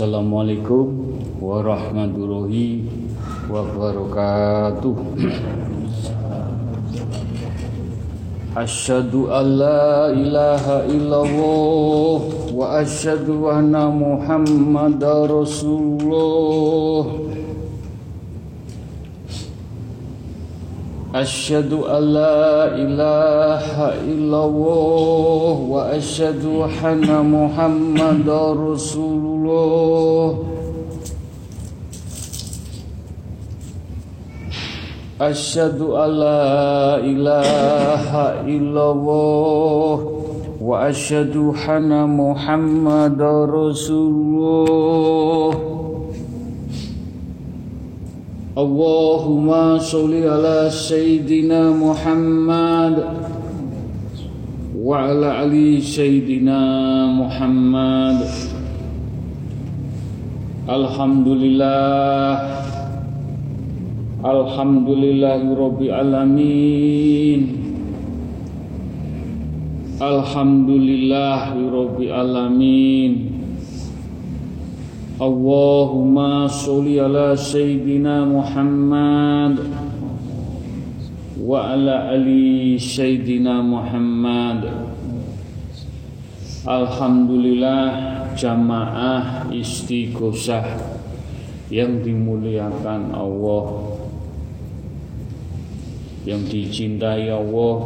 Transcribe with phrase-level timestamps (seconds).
[0.00, 1.12] Assalamualaikum
[1.44, 2.88] warahmatullahi
[3.52, 4.96] wabarakatuh.
[8.56, 12.16] Asyhadu an la ilaha illallah
[12.48, 17.04] wa asyhadu anna Muhammadar Rasulullah.
[21.12, 29.29] Asyhadu an la ilaha illallah wa asyhadu anna Muhammadar Rasulullah.
[35.20, 40.00] Asyhadu an la ilaha illallah
[40.56, 45.52] wa asyhadu anna Muhammadar Rasulullah.
[48.56, 53.04] Allahumma sholli ala sayyidina Muhammad
[54.72, 58.24] wa ala ali sayyidina Muhammad.
[60.64, 62.59] Alhamdulillah
[64.20, 65.48] Alhamdulillahi
[65.96, 67.40] alamin.
[69.96, 71.56] Alhamdulillahi
[72.12, 73.12] alamin.
[75.16, 79.56] Allahumma sholli ala sayyidina Muhammad
[81.40, 84.68] wa ala ali sayyidina Muhammad.
[86.68, 87.88] Alhamdulillah
[88.36, 90.76] jamaah istighosah
[91.72, 93.89] yang dimuliakan Allah
[96.28, 97.76] yang dicintai Allah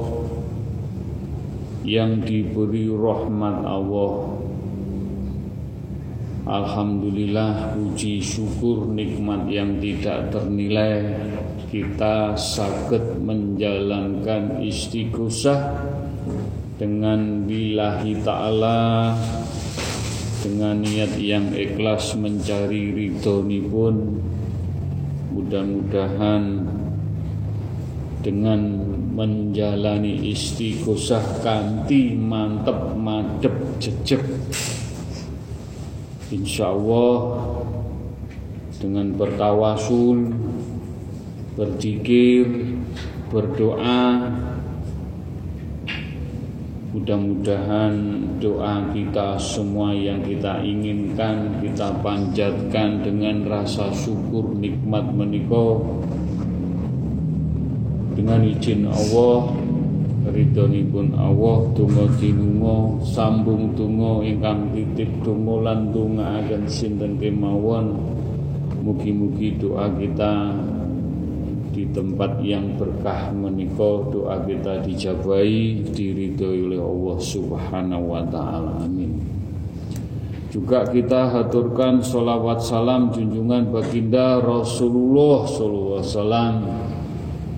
[1.84, 4.41] yang diberi rahmat Allah.
[6.45, 11.05] Alhamdulillah puji syukur nikmat yang tidak ternilai.
[11.69, 15.61] Kita sakit menjalankan istighosah
[16.81, 19.12] dengan billahi ta'ala
[20.45, 23.41] dengan niat yang ikhlas mencari ridho
[23.72, 24.21] pun
[25.33, 26.43] mudah-mudahan
[28.25, 28.81] dengan
[29.12, 34.25] menjalani istighosah kanti mantep madep jejek
[36.33, 37.37] insya Allah
[38.81, 40.33] dengan bertawasul
[41.55, 42.75] berzikir
[43.31, 44.33] berdoa.
[46.95, 47.95] Mudah-mudahan
[48.39, 55.83] doa kita semua yang kita inginkan kita panjatkan dengan rasa syukur nikmat menikah
[58.15, 59.51] dengan izin Allah
[60.89, 67.93] pun Allah donga dinunga sambung donga ingkang titip donga lan dongaaken sinten kemawon.
[68.85, 70.53] Mugi-mugi doa kita
[71.75, 78.81] di tempat yang berkah menika doa kita dijabai diridhoi oleh Allah Subhanahu wa taala.
[78.85, 79.19] Amin.
[80.55, 86.55] Juga kita haturkan solawat salam junjungan baginda Rasulullah sallallahu alaihi wasallam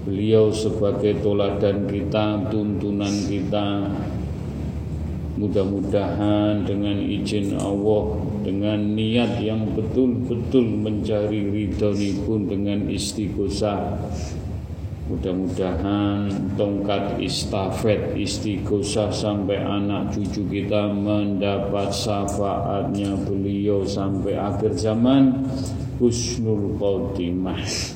[0.06, 3.90] Beliau sebagai toladan kita, tuntunan kita.
[5.36, 11.90] Mudah-mudahan dengan izin Allah Dengan niat yang betul-betul mencari ridho
[12.22, 13.98] pun dengan istighosah.
[15.10, 25.50] Mudah-mudahan tongkat istafet istighosah sampai anak cucu kita mendapat syafaatnya beliau sampai akhir zaman.
[25.98, 27.95] Husnul khotimah.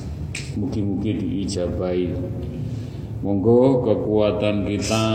[0.59, 2.11] Mugi-mugi diijabai
[3.21, 5.05] Monggo kekuatan kita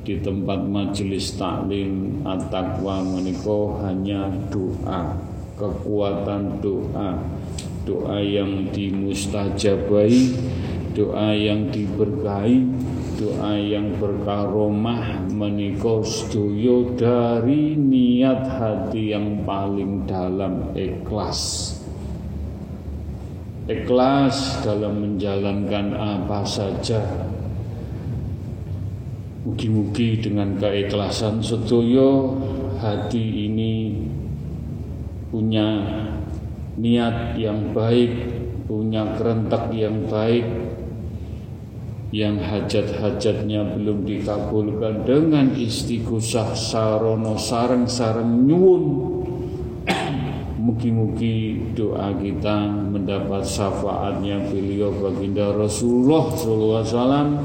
[0.00, 5.12] di tempat majelis taklim at-taqwa menika hanya doa
[5.60, 7.20] kekuatan doa.
[7.86, 10.32] Doa yang dimustajabai
[10.96, 12.64] doa yang diberkahi
[13.20, 21.72] doa yang berkaromah menika sedaya dari niat hati yang paling dalam ikhlas
[23.66, 27.02] ikhlas dalam menjalankan apa saja.
[29.46, 32.34] Mugi-mugi dengan keikhlasan sedoyo
[32.82, 33.94] hati ini
[35.30, 35.86] punya
[36.78, 38.10] niat yang baik,
[38.66, 40.46] punya kerentak yang baik,
[42.10, 49.15] yang hajat-hajatnya belum dikabulkan dengan istighosah sarono sareng-sareng nyuwun
[50.66, 57.38] Mugi-mugi doa kita mendapat syafaatnya beliau baginda Rasulullah SAW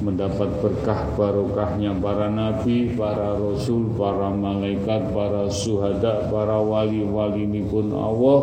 [0.00, 7.92] mendapat berkah barokahnya para nabi, para rasul, para malaikat, para suhada, para wali-wali ini pun
[7.92, 8.40] Allah,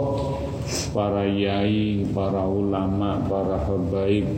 [0.94, 4.30] para yai, para ulama, para habaib,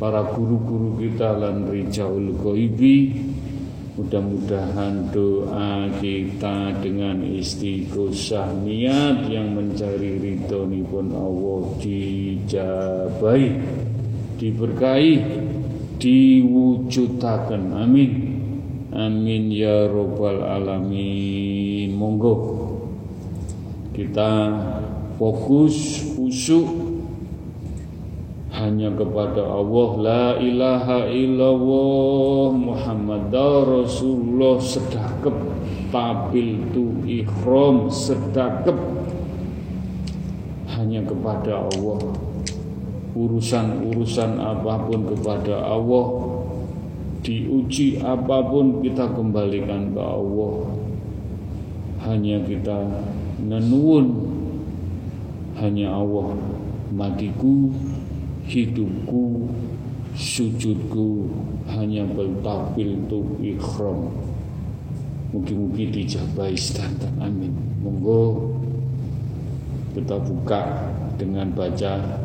[0.00, 3.20] para guru-guru kita lan rijaul ghaibi
[3.92, 13.52] Mudah-mudahan doa kita dengan istighosah niat yang mencari ridho pun Allah dijabai,
[14.40, 15.12] diberkahi,
[16.00, 17.62] diwujudakan.
[17.76, 18.12] Amin.
[18.96, 21.92] Amin ya robbal alamin.
[21.92, 22.34] Monggo
[23.92, 24.56] kita
[25.20, 26.81] fokus usuk
[28.62, 34.62] hanya kepada Allah la ilaha illallah Muhammad Rasulullah.
[34.62, 35.34] Sedakep
[35.90, 38.78] tabil tu ikhram sedakep.
[40.78, 41.98] Hanya kepada Allah.
[43.18, 46.06] Urusan-urusan apa pun kepada Allah
[47.26, 50.54] diuji apa pun kita kembalikan ke Allah.
[52.06, 52.78] Hanya kita
[53.42, 54.06] nenuun.
[55.58, 56.34] Hanya Allah
[56.92, 57.72] matiku
[58.46, 59.48] hidupku
[60.16, 61.30] sujudku
[61.70, 64.12] hanya bertapil tu ikhram.
[65.32, 67.56] Mungkin-mungkin dijabai standar amin.
[67.80, 68.52] Monggo
[69.96, 72.20] kita buka dengan baca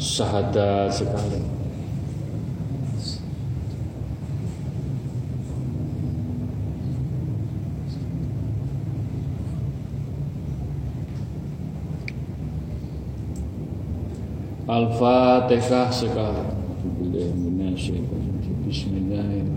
[0.00, 1.59] syahadat sekali
[14.70, 16.46] Al-Fatihah sekali.
[18.70, 19.50] Bismillahirrahmanirrahim.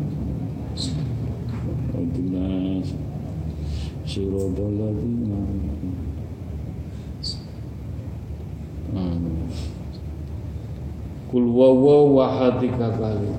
[11.30, 13.30] Kul wawaw wahad tiga kali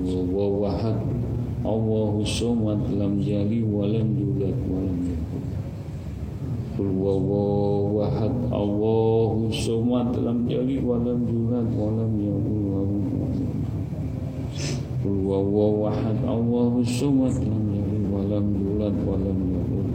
[0.00, 0.96] Wawaw wahad
[1.60, 5.09] Allahu somad lam jali walam yulad walam
[6.80, 6.96] Kul
[7.92, 10.16] wahad Allahu somad.
[10.16, 12.56] Lam yalid walam yulad walam yakul
[15.04, 17.36] lahu wahad Allahu somad.
[17.36, 19.88] Lam yalid walam yulad walam yakul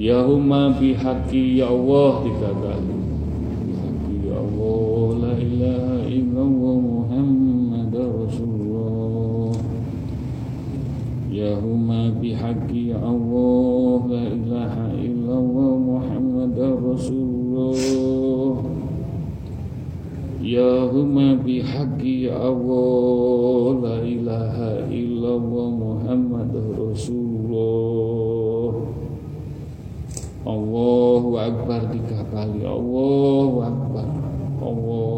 [0.00, 2.96] Ya huma bihaqi ya Allah tiga kali
[3.68, 7.41] Bihaqi ya Allah la ilaha illallah Muhammad
[11.42, 18.62] Ya huma bihaqi ya Allah La ilaha illallah Muhammad Rasulullah.
[20.38, 28.70] Ya huma bihaqi ya Allah La ilaha illallah Muhammad Rasulullah.
[30.46, 34.06] Allahu Akbar tiga kali Allahu Akbar
[34.62, 35.11] Allahu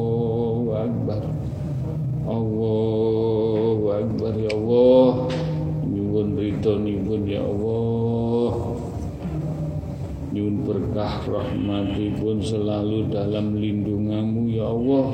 [10.94, 15.10] berkah rahmatipun selalu dalam lindunganmu ya Allah.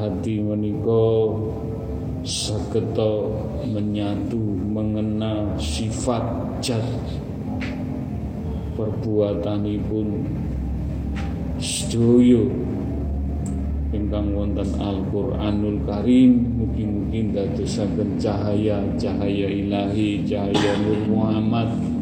[0.00, 1.28] Hati menika
[2.24, 3.28] sageta
[3.68, 6.24] menyatu mengenal sifat
[6.64, 6.80] jat
[8.80, 10.24] perbuatanipun
[11.60, 12.48] sedaya.
[13.92, 21.93] Ingkang wonten Al-Qur'anul Karim mugi-mugi dadosaken cahaya-cahaya ilahi, cahaya Nur Muhammad,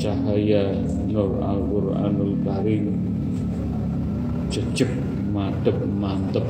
[0.00, 2.84] cahaya Nur Al-Qur'anul Karim
[4.48, 4.88] jejeg
[5.28, 6.48] madep mantep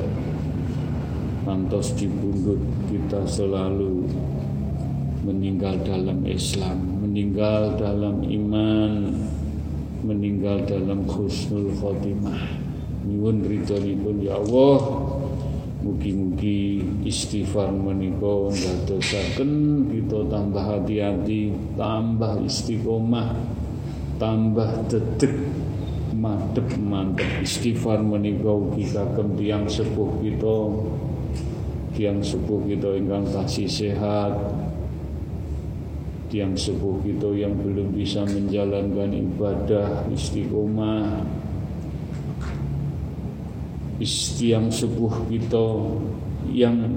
[1.43, 4.07] pantos dibundut kita selalu
[5.21, 9.13] meninggal dalam Islam, meninggal dalam iman,
[10.01, 12.57] meninggal dalam khusnul khotimah.
[13.05, 14.77] Nyuwun ridhonipun ya Allah.
[15.81, 19.51] Mugi-mugi istighfar menika ndadosaken
[19.89, 23.33] kita tambah hati-hati, tambah istiqomah,
[24.21, 25.33] tambah dedek
[26.13, 27.25] madep mantep.
[27.41, 29.33] Istighfar menika ugi kagem
[29.65, 30.57] sepuh kita
[31.97, 34.31] tiyang sepuh kita ingkang tasih sehat
[36.31, 41.27] tiang sepuh kita yang belum bisa menjalankan ibadah istiqomah
[44.01, 45.65] istiang sepuh kita
[46.49, 46.89] yang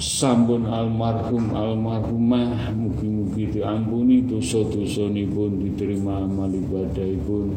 [0.00, 7.52] sampun almarhum almarhumah mugi-mugi diampuni dosa-dosa pun diterima amal ibadah pun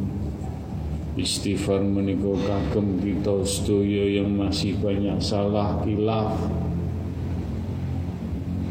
[1.15, 6.35] istighfar menika kagem kita sedaya yang masih banyak salah kilaf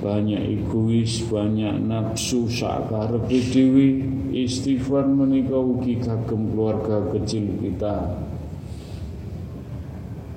[0.07, 4.07] banyak egois, banyak nafsu sakarepe dhewe.
[4.31, 8.26] Istighfar menika ugi kagem keluarga kecil kita.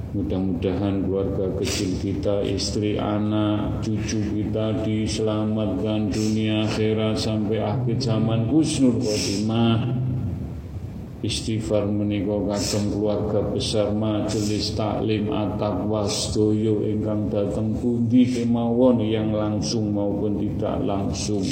[0.10, 8.50] Mudah-mudahan keluarga kecil kita, istri, anak, cucu kita diselamatkan dunia akhirat sampai akhir zaman.
[8.50, 10.02] Husnul Khotimah.
[11.22, 19.94] Istighfar menika kagem keluarga besar majelis taklim at-taqwa sedaya ingkang dateng pundi kemawon yang langsung
[19.94, 21.44] maupun tidak langsung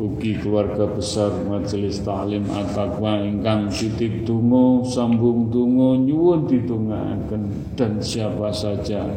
[0.00, 8.48] Ugi keluarga besar majelis taklim at-taqwa ingkang titip donga sambung donga nyuwun ditungaaken dan siapa
[8.48, 9.12] saja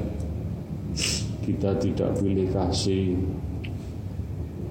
[1.47, 3.15] kita tidak pilih kasih.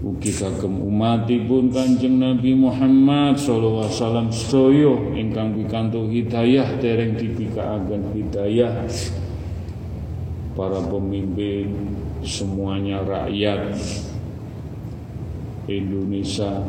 [0.05, 8.13] Ugi kagem umatipun Kanjeng Nabi Muhammad sallallahu alaihi wasallam sedaya ingkang pikantuk hidayah dereng dibikaaken
[8.13, 8.85] hidayah.
[10.53, 13.81] Para pemimpin semuanya rakyat
[15.71, 16.67] Indonesia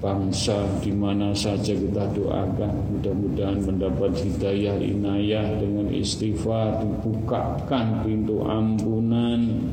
[0.00, 9.68] bangsa di mana saja kita doakan mudah-mudahan mendapat hidayah inayah dengan istighfar dibukakan pintu ampunan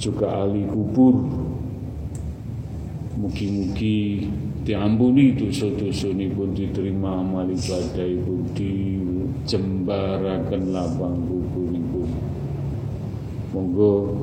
[0.00, 1.44] juga ahli kubur
[3.14, 4.26] Mugi-mugi
[4.66, 12.10] diampuni dosa-dosa ini pun diterima amal ibadah pun dijembarakan lapang kubur pun.
[13.54, 14.18] Monggo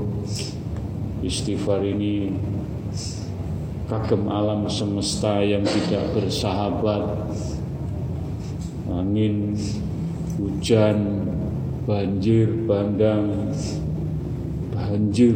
[1.24, 2.36] istighfar ini
[3.92, 7.28] kagem alam semesta yang tidak bersahabat.
[8.88, 9.52] Angin
[10.40, 11.28] hujan
[11.84, 13.52] banjir bandang
[14.72, 15.36] banjir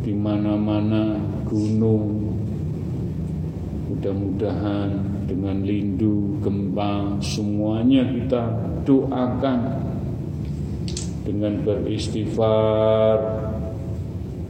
[0.00, 2.24] di mana-mana gunung
[3.84, 4.90] Mudah-mudahan
[5.28, 8.42] dengan lindu, gempa, semuanya kita
[8.84, 9.60] doakan
[11.24, 13.43] dengan beristighfar,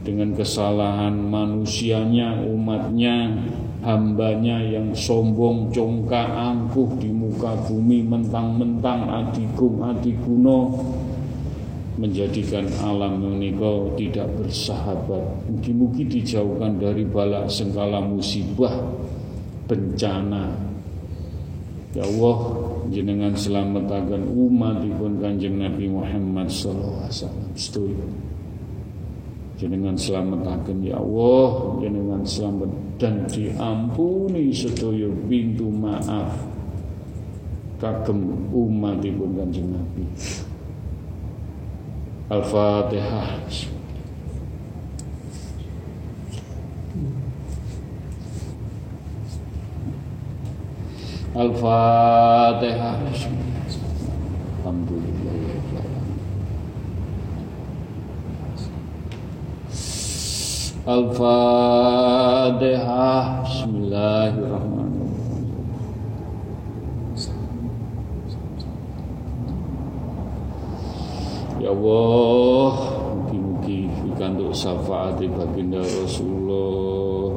[0.05, 3.41] dengan kesalahan manusianya, umatnya,
[3.81, 10.77] hambanya yang sombong, congkak, angkuh di muka bumi, mentang-mentang adigung, adiguno,
[11.97, 15.49] menjadikan alam menika tidak bersahabat.
[15.49, 18.77] Mungkin-mungkin dijauhkan dari balak sengkala musibah
[19.65, 20.53] bencana.
[21.95, 22.37] Ya Allah,
[22.91, 28.34] jenengan selamataken umatipun Kanjeng Nabi Muhammad alaihi wasallam.
[29.65, 32.69] Jenengan selamataken ya Allah, jenengan selamat
[33.01, 36.37] dan diampuni sedaya pintu maaf
[37.81, 40.05] kagem umatipun Kanjeng Nabi.
[42.29, 43.41] Al-Fatihah.
[51.33, 53.01] Al-Fatihah.
[54.61, 55.24] Alhamdulillah.
[60.85, 62.61] Al-Fatihah.
[63.41, 65.09] Bismillahirrahmanirrahim.
[71.57, 72.69] Ya Allah,
[73.17, 77.33] mungkin-mungkin pikantuk syafaat baginda Rasulullah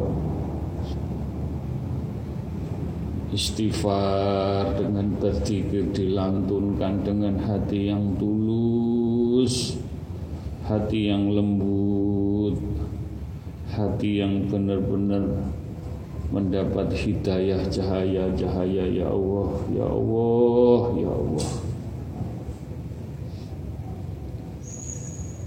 [3.32, 9.80] istighfar dengan berzikir dilantunkan dengan hati yang tulus
[10.68, 12.77] hati yang lembut
[13.78, 15.54] hati yang benar-benar
[16.34, 21.46] mendapat hidayah cahaya-cahaya ya Allah ya Allah ya Allah.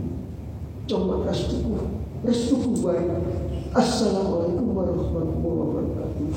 [0.87, 1.90] Cuma restuku,
[2.21, 3.09] restuku baik.
[3.73, 6.29] Assalamualaikum warahmatullahi wabarakatuh.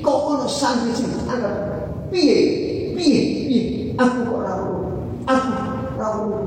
[0.00, 0.94] kau ono santri
[1.28, 1.54] anak
[2.08, 3.62] piye piye piye?
[3.94, 4.82] Aku kok rawuh
[5.22, 5.50] aku
[5.94, 6.42] rawuh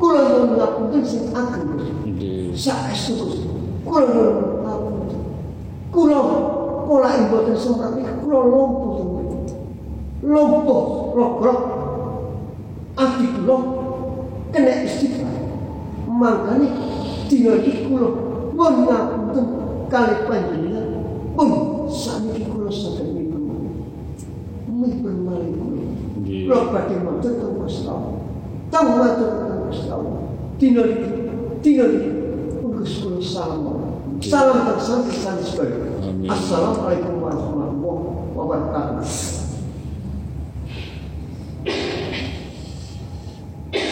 [0.00, 1.76] kula nyuwun ngapunten sing ageng
[2.08, 2.56] Nggih.
[2.56, 3.28] saestu
[3.84, 5.20] kula nyuwun ngapunten
[5.92, 6.18] kula
[6.88, 8.96] pola mboten sempat iki kula lumpuh
[10.24, 10.82] lumpuh
[11.12, 11.60] logrok.
[12.96, 13.56] Ati kula
[14.52, 15.36] kena istighfar.
[16.08, 16.66] Mangkane
[17.28, 18.08] dina iki kula
[18.56, 19.46] nyuwun ngapunten
[19.92, 20.88] kali panjenengan
[21.36, 21.48] pun
[21.88, 23.42] saniki kula saged mipun
[24.72, 25.84] mipun malih kula
[28.72, 30.20] Teng matur teng Gusti Allah
[30.60, 31.08] dina iki
[31.64, 32.10] dina iki
[32.60, 33.64] Gusti kula salam
[34.20, 36.28] salam teng santri santri sedaya Amin.
[36.28, 39.08] Assalamualaikum warahmatullahi wabarakatuh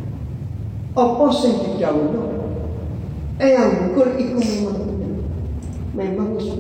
[0.92, 2.52] Apa sing dijawabno
[3.40, 4.92] Eyang bukur iku memang
[5.96, 6.52] Memang wis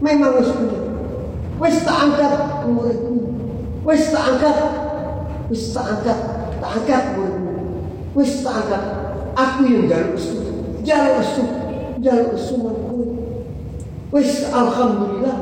[0.00, 0.88] Memang wis bener
[1.60, 3.28] Wis tak angkat muridmu.
[3.84, 4.56] Wis tak angkat
[5.52, 6.16] Wis tak angkat
[6.64, 7.84] Tak angkat muridmu.
[8.16, 8.95] Wis tak angkat
[9.36, 10.40] Aku yang jaluk restu
[10.80, 11.42] Jaluk restu
[12.00, 13.06] Jaluk restu marang kowe
[14.16, 15.36] Wis alhamdulillah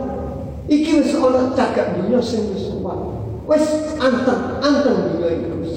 [0.67, 2.97] iki wis ana cagak dunya sing wis kuat.
[3.45, 3.67] Wis
[4.01, 5.75] anteng anteng dunya iki wis.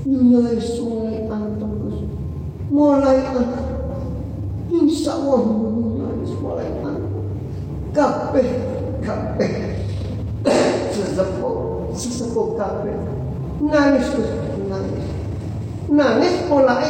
[0.04, 2.04] Mulai mulai antum Gus.
[2.68, 3.72] Mulai antum.
[4.74, 7.30] Insya Allah mulai mulai antum.
[7.94, 8.50] kabeh
[9.06, 9.54] kabeh
[10.90, 12.98] sesepuh sesepuh kabeh
[13.62, 14.34] nangis terus
[14.66, 15.06] nangis
[15.94, 16.90] nangis mulai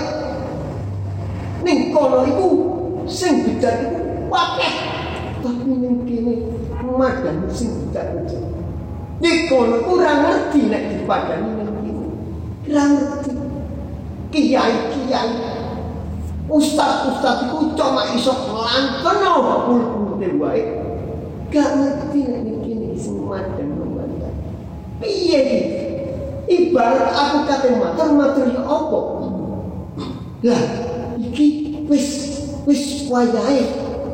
[1.68, 2.48] ning kono iku
[3.04, 4.74] sing bidak iku wakeh
[5.44, 6.56] tapi ning kene
[6.88, 8.48] madang sing bidak iku
[9.20, 10.24] di kono kurang
[11.04, 11.72] ning kene
[12.64, 13.32] kurang ngerti
[14.32, 15.32] kiai kiai
[16.48, 19.34] Ustaz Ustaz iku cuma iso lantono
[19.68, 20.62] pul-pul wae
[21.54, 24.34] gak ngerti nek niki sing madang membantah.
[24.98, 25.42] Piye?
[26.44, 29.00] Ibarat aku kate matur matur ya apa?
[30.44, 30.64] Lah
[31.16, 31.48] iki
[31.88, 32.08] wis
[32.68, 33.64] wis wayahe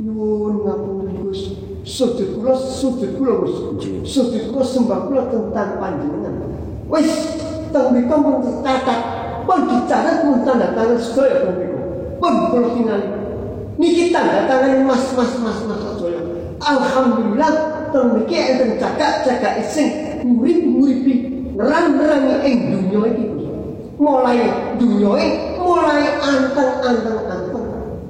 [0.00, 1.60] Nyuwun ngapun Gus.
[1.84, 3.84] Sujud kula sujud kula Gus.
[4.08, 6.40] Sujud kula sembah kula tentang panjenengan.
[6.88, 7.36] Wis
[7.68, 9.00] teng mriko mun catat
[9.44, 11.84] pun dicatat mun tanda tangan sedaya teng mriko
[12.16, 13.12] pun kula tingali.
[13.76, 16.32] Niki tanda tangan mas mas mas mas sedaya
[16.64, 21.14] Alhamdulillah teng mriki enten cakak-cakak sing ngurip-nguripi
[21.54, 23.26] nerang-nerangi ing dunya iki
[24.02, 24.42] mulai
[24.74, 25.14] dunya
[25.54, 27.66] mulai anteng-anteng anteng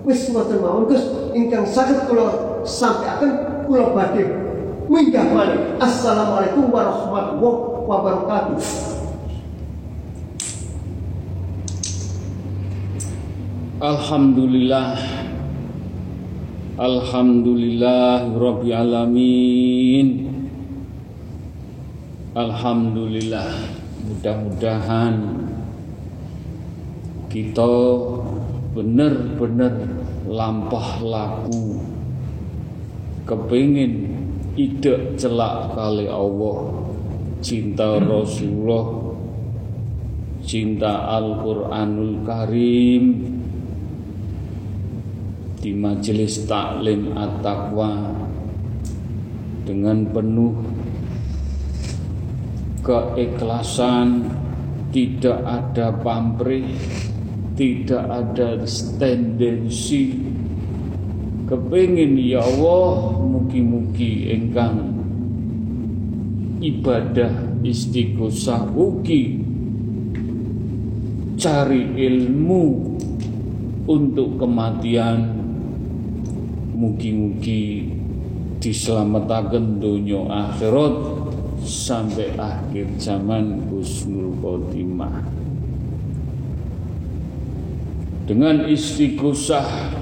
[0.08, 1.04] wis ngoten mawon Gus.
[1.36, 4.24] Ingkang saged kula sampaikan kula badhe
[4.88, 8.60] minggah malih assalamualaikum warahmatullahi wabarakatuh.
[13.84, 14.96] Alhamdulillah
[16.74, 20.08] Alhamdulillah Rabbil Alamin.
[22.34, 23.78] Alhamdulillah.
[24.02, 25.14] Mudah-mudahan
[27.30, 27.74] Kita
[28.74, 29.86] benar-benar
[30.26, 31.78] lampah laku.
[33.22, 34.10] Kepingin
[34.58, 36.74] ide celak kali Allah.
[37.38, 39.14] Cinta Rasulullah.
[40.42, 43.02] Cinta Al-Quranul Karim
[45.64, 48.12] di majelis taklim at-taqwa
[49.64, 50.60] dengan penuh
[52.84, 54.28] keikhlasan
[54.92, 56.68] tidak ada pamrih
[57.56, 58.60] tidak ada
[59.00, 60.20] tendensi
[61.48, 65.00] kepingin ya Allah mugi-mugi engkang
[66.60, 67.32] ibadah
[67.64, 69.40] istighosah ugi
[71.40, 72.64] cari ilmu
[73.88, 75.43] untuk kematian
[76.74, 77.86] Mugi-mugi
[78.58, 80.94] diselamatkan dunia akhirat
[81.62, 85.22] sampai akhir zaman husnul khotimah.
[88.26, 89.94] Dengan istighosah,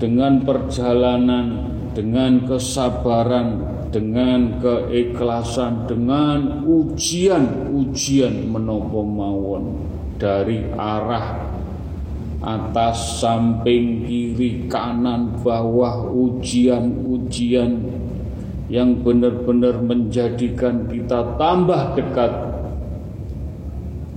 [0.00, 3.48] dengan perjalanan, dengan kesabaran,
[3.92, 9.64] dengan keikhlasan, dengan ujian-ujian menopo mawon
[10.16, 11.55] dari arah
[12.44, 17.80] atas, samping, kiri, kanan, bawah, ujian-ujian
[18.66, 22.32] yang benar-benar menjadikan kita tambah dekat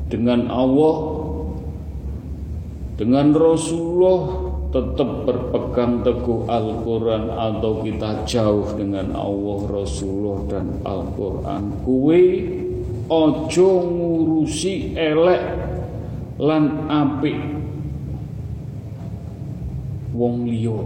[0.09, 0.95] dengan Allah,
[2.97, 11.63] dengan Rasulullah, tetap berpegang teguh Al-Quran atau kita jauh dengan Allah, Rasulullah dan Al-Quran.
[11.85, 12.21] Kue
[13.09, 15.43] ojo ngurusi elek
[16.37, 17.58] lan apik
[20.13, 20.79] wong liya.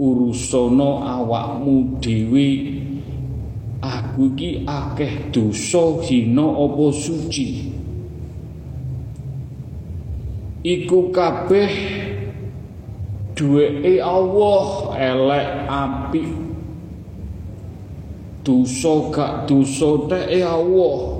[0.00, 2.48] Urusana awakmu dhewe
[3.84, 7.68] aku iki akeh dosa hina apa suci?
[10.60, 11.72] Iku kabeh
[13.36, 16.30] duweke Allah elek apik.
[18.40, 21.19] Dosa gak dosa teke Allah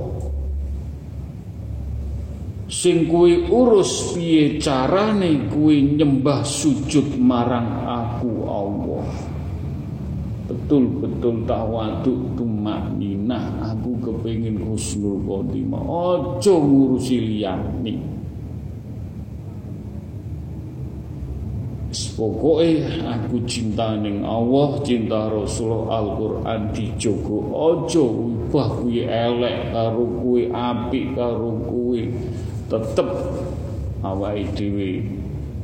[2.71, 9.11] sing kuwi urus piye carane kuwi nyembah sujud marang aku Allah?
[10.47, 15.83] Betul-betul tawaduk tumakninah aku kepengin husnul khotimah.
[15.83, 17.95] Aja ngurusi liyane.
[21.91, 27.51] Pokoknya aku cinta ning Allah, cinta Rasulullah Al-Quran dijogo.
[27.51, 29.75] Ojo ubah kuwi elek
[30.55, 32.13] apik karo kuwi
[32.71, 33.11] tetep
[34.07, 35.03] awake dhewe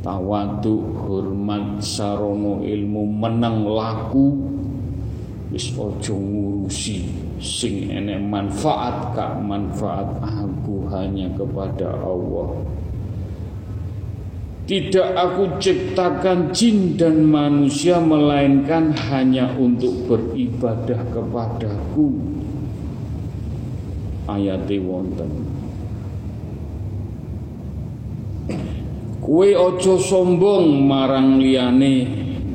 [0.03, 4.35] tawadu hormat sarana ilmu menang laku
[5.55, 7.07] wis aja ngurusi
[7.39, 12.59] sing enek manfaat kak manfaat aku hanya kepada Allah.
[14.67, 22.19] Tidak aku ciptakan jin dan manusia melainkan hanya untuk beribadah kepadaku.
[24.27, 25.56] Ayat wonten
[29.23, 32.07] Kue ojo sombong marang liyane,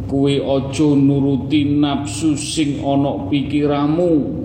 [0.08, 4.42] kue ojo nuruti nafsu sing onok pikiramu.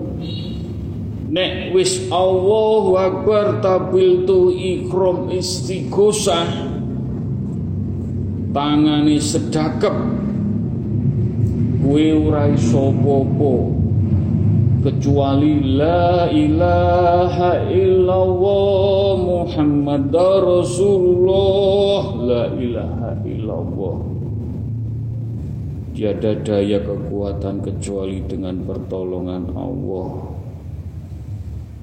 [1.27, 6.71] nek wis Allahu Akbar tabil tu ikram istighosah
[8.55, 9.95] tangane sedakep
[11.83, 13.51] kuwe ora iso apa
[14.87, 21.99] kecuali la ilaha illallah Muhammad Rasulullah.
[22.23, 23.97] La ilaha illallah.
[25.91, 30.39] Tiada daya kekuatan kecuali dengan pertolongan Allah.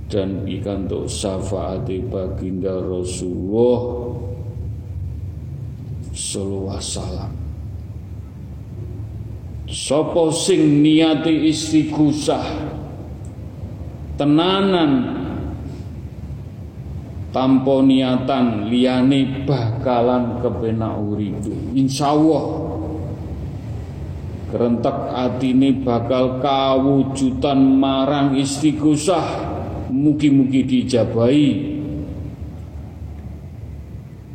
[0.08, 3.80] Dan ikantuk syafaati baginda Rasulullah.
[6.14, 7.32] Sallallahu salam.
[9.68, 12.74] Sopo sing niati istighosah
[14.14, 14.92] tenanan
[17.34, 22.44] tanpa niatan liyane bakalan kepenak uripe insyaallah
[24.54, 29.50] kerentek atine bakal kawujudan marang istighosah
[29.90, 31.50] mugi-mugi dijabahi.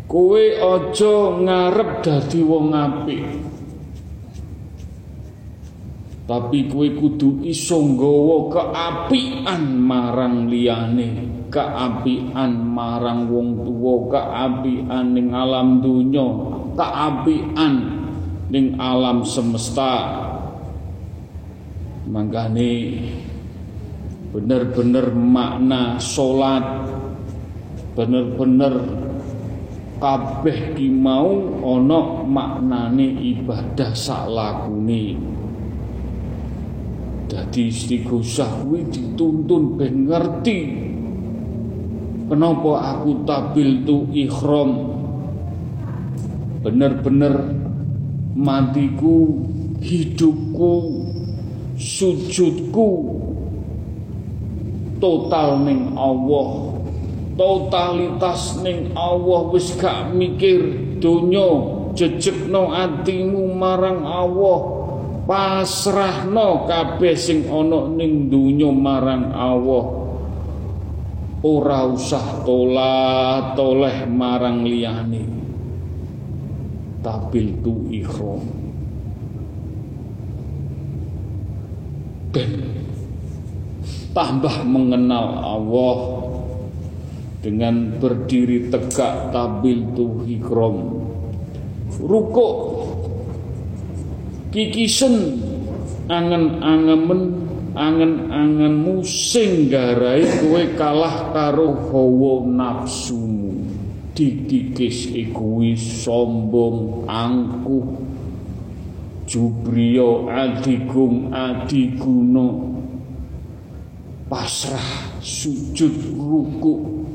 [0.09, 3.48] Kowe aja ngarep dadi wong apik
[6.29, 11.25] tapi kowe kudu iso nggawa keapian marang liyane.
[11.49, 16.29] Keapian marang wong tuwa keapian ning alam donya
[16.77, 17.73] keapian
[18.53, 20.21] ning alam semesta.
[22.05, 22.73] Mangkane
[24.29, 26.61] bener-bener makna salat
[27.97, 28.77] bener-bener
[29.97, 31.33] kabeh ki mau
[31.65, 35.17] ana maknane ibadah salakune
[37.29, 40.59] dadi istighosah kuwi dituntun ben ngerti.
[42.25, 44.97] Kenapa aku tabil tu ikhram?
[46.65, 47.55] Bener-bener
[48.33, 49.45] matiku
[49.79, 50.73] hidupku
[51.77, 52.89] sujudku
[54.97, 56.75] total ning Allah.
[57.39, 61.47] Totalitas ning Allah wis gak mikir donya
[61.95, 64.78] jejekno atimu marang Allah
[65.29, 69.85] pasrahno kabeh sing ana ning donya marang Allah.
[71.45, 75.23] Ora usah tolat toleh marang liyane.
[77.05, 78.43] Tabil tu ikhram
[82.33, 82.53] ben.
[84.09, 85.97] Tambah mengenal Allah
[87.39, 91.07] dengan berdiri tegak tabil tu hikrom
[92.03, 92.55] rukuk
[94.49, 95.37] kikisen
[96.09, 97.21] angen-angemen
[97.77, 103.61] angen-angenmu sing garai kowe kalah karo hawa nafsumu.
[104.19, 107.87] Dikikis ikuwi sombong angkuh
[109.23, 112.67] jubriya adigung adiguna.
[114.27, 117.05] Pasrah sujud ruku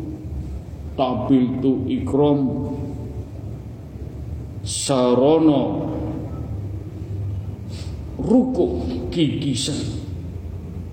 [0.97, 2.73] tabil tu ikram
[4.65, 5.93] sarono
[8.19, 10.05] ruku kikisan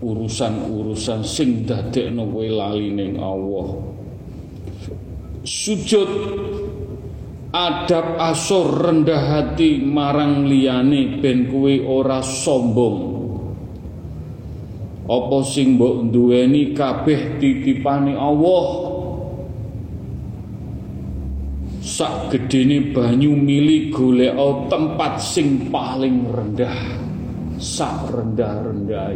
[0.02, 3.68] urusan-urusan sing dadekno kowe lali ning Allah.
[5.46, 6.12] Sujud.
[7.52, 12.98] Adab asor rendah hati marang liyane ben kowe ora sombong.
[15.12, 18.68] Apa sing mbok duweni kabeh titipane Allah?
[21.84, 24.38] Sak gedene banyu mili golek
[24.72, 27.11] tempat sing paling rendah
[27.62, 29.14] sak rendah-rendah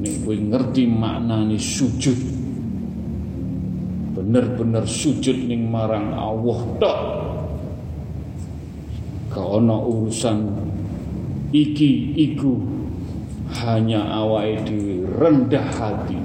[0.00, 2.16] nek kowe ngerti maknane sujud
[4.16, 6.98] bener-bener sujud ning marang Allah tok
[9.28, 10.38] kaono urusan
[11.54, 12.80] iki iku.
[13.48, 16.20] Hanya awake dhewe rendah hati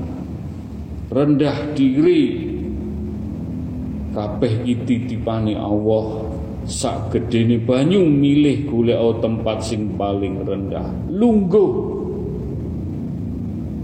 [1.08, 2.52] rendah diri.
[4.12, 6.33] Kabeh iki titipane Allah
[6.68, 10.88] sak gedene banyu milih golek tempat sing paling rendah.
[11.12, 12.02] Lungguh.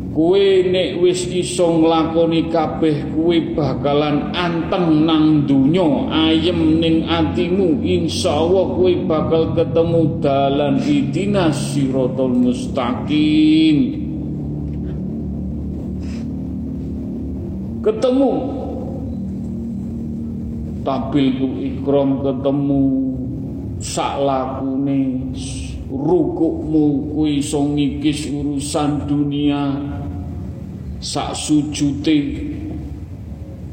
[0.09, 7.79] Kowe nek wis iso nglakoni kabeh kowe bakalan anteng nang donya ayem ning atimu.
[7.79, 13.77] Insyaallah kowe bakal ketemu dalan idina siratal mustaqim.
[17.79, 18.58] Ketemu
[20.83, 22.83] tampil ku ikram ketemu
[23.79, 25.31] sak lakune
[25.89, 29.73] rukukmu kuwi iso ngikis urusan dunia.
[30.99, 32.17] Sak sujute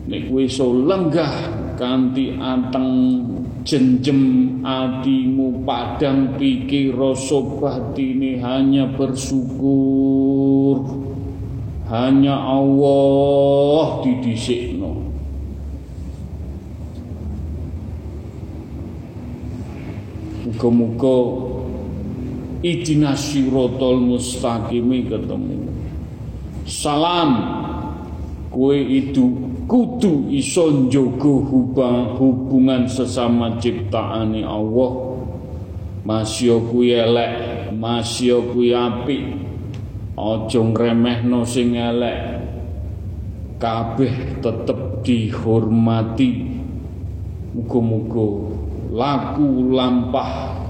[0.07, 1.34] nek kowe iso lenggah
[1.74, 3.18] kanthi anteng
[3.66, 10.86] jenjem atimu padang pikir rasa batine hanya bersyukur.
[11.86, 15.05] Hanya Allah didhisikno
[20.57, 21.16] Muga-muga
[22.64, 25.68] Idina sirotol mustaqimi ketemu
[26.64, 27.30] Salam
[28.48, 29.36] Kue itu
[29.68, 31.34] kudu iso njaga
[32.16, 35.07] hubungan sesama ciptaane Allah
[36.07, 37.34] Masya kuwi elek,
[37.74, 39.26] masya kuwi apik.
[40.14, 42.46] Aja ngremehno sing elek.
[43.59, 46.46] Kabeh tetep dihormati.
[47.59, 48.55] Muga-muga
[48.97, 50.64] laku lampah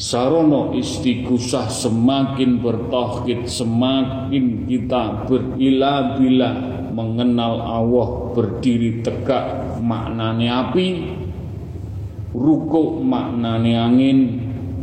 [0.00, 10.88] Sarono istighosah semakin bertauhid, semakin kita berilah-bilah mengenal Allah berdiri tegak maknane api,
[12.32, 14.18] rukuk maknane angin,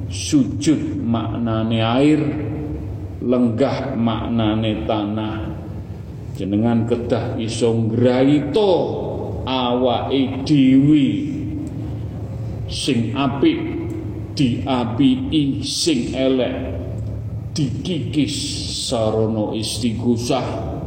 [0.05, 2.21] sujud maknane air,
[3.17, 5.49] lenggah maknane tanah.
[6.37, 8.73] Jenengan kedah iso ngraito
[9.49, 11.36] awake dhewe
[12.67, 13.59] sing apik
[14.35, 16.77] diapii sing elek.
[17.57, 18.37] Dikikis
[18.85, 20.77] sarono istighosah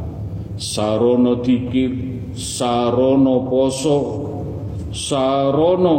[0.55, 1.91] sarono dikir
[2.31, 3.97] sarono poso
[4.95, 5.97] sarono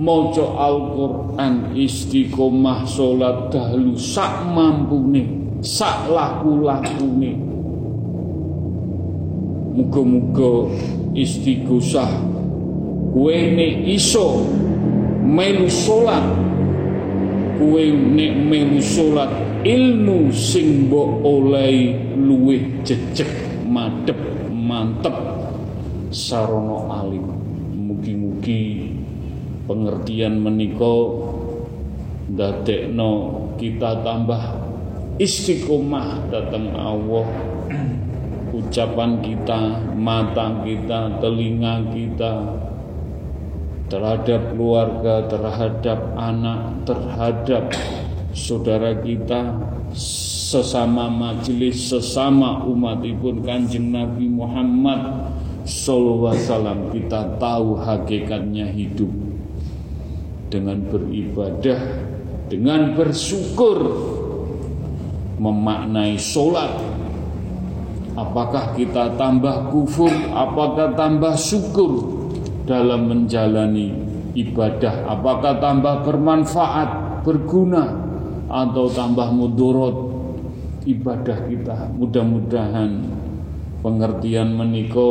[0.00, 7.36] maca Al-Qur'an istiqomah salat dahlu sak mampune sak laku-lakune.
[9.76, 10.72] Muga-muga
[11.14, 12.10] istighosah
[13.10, 14.46] kowe nek iso
[15.26, 16.24] melu salat
[17.58, 19.30] kowe nek melu salat
[19.66, 23.28] ilmu sing mbok oleh luwih jejeg
[23.68, 24.16] madhep
[24.48, 25.14] mantep.
[26.10, 27.26] Sarana alim.
[27.76, 28.96] Mugi-mugi
[29.68, 30.94] pengertian menika
[32.30, 33.10] ndadekno
[33.58, 34.42] kita tambah
[35.20, 37.26] istiqomah datang Allah
[38.70, 42.32] ucapan kita, mata kita, telinga kita,
[43.90, 47.74] terhadap keluarga, terhadap anak, terhadap
[48.30, 49.58] saudara kita,
[49.90, 55.34] sesama majelis, sesama umat ibu kanjeng Nabi Muhammad
[55.90, 59.10] Wasallam kita tahu hakikatnya hidup
[60.46, 61.78] dengan beribadah,
[62.46, 63.78] dengan bersyukur,
[65.42, 66.89] memaknai sholat.
[68.20, 70.12] Apakah kita tambah kufur?
[70.36, 72.20] Apakah tambah syukur?
[72.70, 73.90] dalam menjalani
[74.38, 77.90] ibadah apakah tambah bermanfaat berguna
[78.46, 79.96] atau tambah mudorot
[80.86, 83.10] ibadah kita mudah-mudahan
[83.82, 85.10] pengertian meniko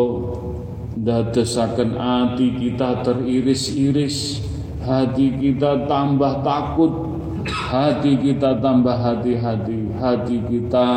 [0.96, 4.40] dadosaken hati kita teriris-iris
[4.88, 7.09] hati kita tambah takut
[7.48, 10.88] hati kita tambah hati-hati hati kita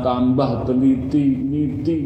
[0.00, 2.00] tambah teliti niti.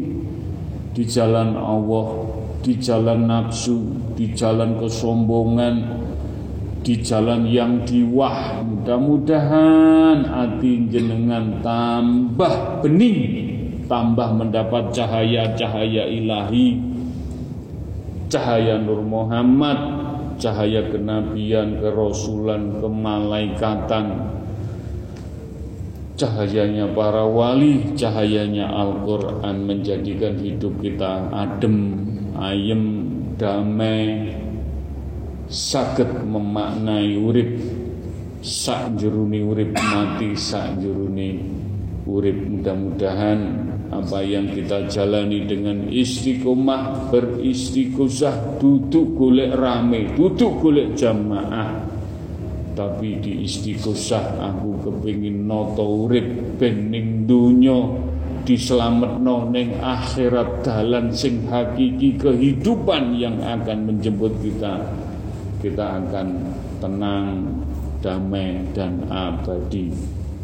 [0.95, 2.35] Di jalan Allah
[2.65, 5.75] di jalan nafsu, di jalan kesombongan,
[6.81, 8.65] di jalan yang diwah.
[8.65, 13.21] Mudah-mudahan hati jenengan tambah bening,
[13.85, 16.81] tambah mendapat cahaya-cahaya ilahi,
[18.33, 20.04] cahaya Nur Muhammad,
[20.37, 24.05] cahaya kenabian, kerasulan, kemalaikatan,
[26.15, 32.07] cahayanya para wali, cahayanya Al-Quran menjadikan hidup kita adem,
[32.39, 32.83] ayem
[33.35, 34.31] damai
[35.45, 37.51] saged memaknai urip
[38.41, 41.41] sak jeruni urip mati sak jeruni
[42.05, 42.37] urip.
[42.37, 43.39] Mudah-mudahan
[44.01, 51.87] apa yang kita jalani dengan istiqomah beristiqosah duduk golek rame duduk golek jamaah.
[52.75, 57.95] Tapi di istiqosah aku kepingin noto urip bening dunyo
[58.45, 64.85] diselametno ning akhirat dalan sing hakiki kehidupan yang akan menjemput kita.
[65.63, 66.27] Kita akan
[66.77, 67.41] tenang
[68.05, 69.89] damai dan abadi.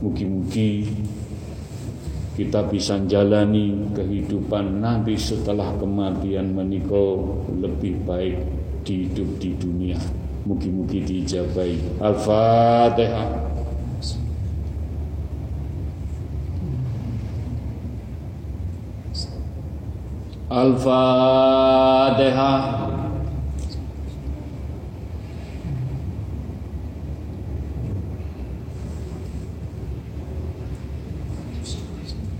[0.01, 0.87] Mugi-mugi
[2.41, 7.21] kita bisa jalani kehidupan nanti setelah kematian menikah
[7.53, 8.41] lebih baik
[8.81, 10.01] di hidup di dunia.
[10.49, 11.77] Mugi-mugi dijabai.
[12.01, 13.53] Al-fatihah.
[20.49, 21.71] Al-Fatihah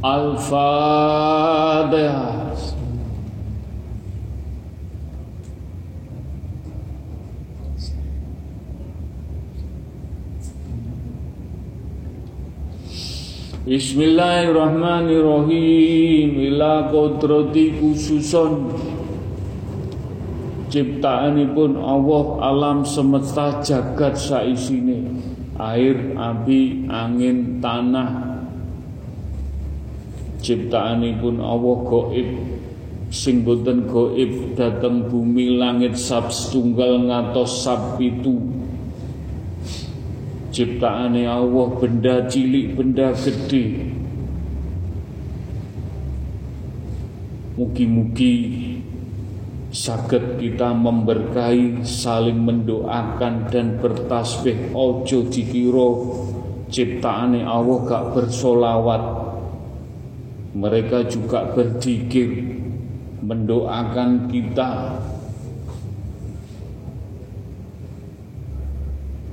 [0.02, 1.93] Al-Fatihah
[13.62, 16.49] Bismillahirrahmanirrahim.
[16.49, 18.74] Ila kodrati khususon
[20.74, 25.22] ciptaanipun Allah alam semesta jagat saisine.
[25.62, 28.31] Air api angin tanah
[30.42, 32.30] ciptaanipun Allah goib
[33.14, 34.58] sing boten goib
[35.08, 38.42] bumi langit sab setunggal ngatos sab pitu.
[40.52, 43.88] Ciptaane Allah benda cilik benda gede
[47.56, 48.36] mugi-mugi
[49.72, 54.76] saged kita memberkahi saling mendoakan dan bertasbih.
[54.76, 55.89] Ojo dikira
[56.68, 59.21] ciptaane Allah gak bersolawat
[60.52, 62.60] mereka juga berzikir
[63.22, 64.99] mendoakan kita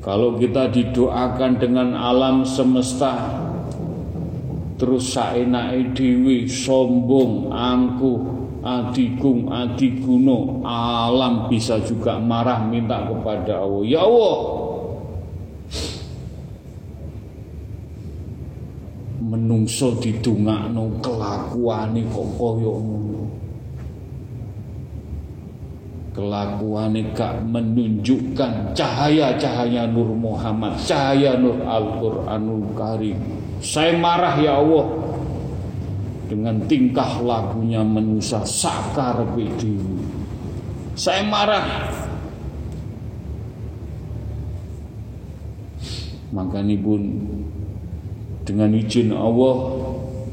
[0.09, 3.45] Kalau kita didoakan dengan alam semesta
[4.81, 8.17] terus saenake dhewe sombong, angkuh,
[8.65, 13.85] adigung, adiguno, alam bisa juga marah minta kepada Allah.
[13.85, 14.37] Ya Allah,
[19.29, 23.09] menungso didungakno kelakuane kok kaya ngono
[26.19, 33.19] kelakuan gak menunjukkan cahaya-cahaya Nur Muhammad, cahaya Nur Al-Quranul Karim.
[33.63, 34.87] Saya marah ya Allah
[36.27, 39.79] dengan tingkah lakunya manusia sakar bedi.
[40.99, 41.67] Saya marah.
[46.35, 47.01] Maka ini pun
[48.49, 49.57] dengan izin Allah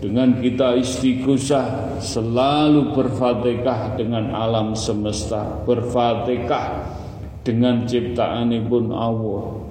[0.06, 6.94] dengan kita istighosah selalu berfatihah dengan alam semesta, berfatihah
[7.42, 9.66] dengan ciptaan pun Allah.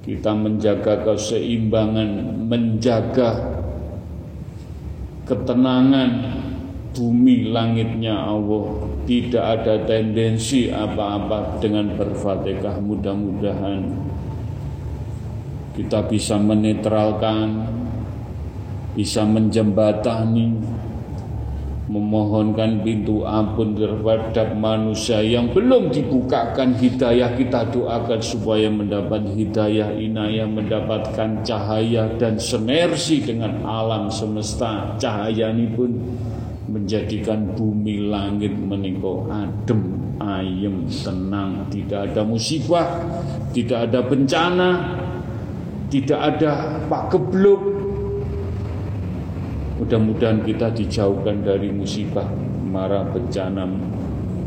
[0.00, 3.60] Kita menjaga keseimbangan, menjaga
[5.28, 6.10] ketenangan
[6.96, 8.88] bumi langitnya Allah.
[9.04, 12.80] Tidak ada tendensi apa-apa dengan berfatihah.
[12.80, 13.80] Mudah-mudahan
[15.76, 17.83] kita bisa menetralkan
[18.94, 20.54] bisa menjembatani
[21.84, 27.36] memohonkan pintu ampun terhadap manusia yang belum dibukakan hidayah.
[27.36, 34.96] Kita doakan supaya mendapat hidayah inayah mendapatkan cahaya dan senersi dengan alam semesta.
[34.96, 35.90] Cahaya ini pun
[36.72, 41.68] menjadikan bumi langit meniko adem ayem tenang.
[41.68, 42.88] Tidak ada musibah
[43.54, 44.70] tidak ada bencana
[45.88, 47.73] tidak ada pak gebluk
[49.74, 52.30] Mudah-mudahan kita dijauhkan dari musibah,
[52.70, 53.66] marah, bencana,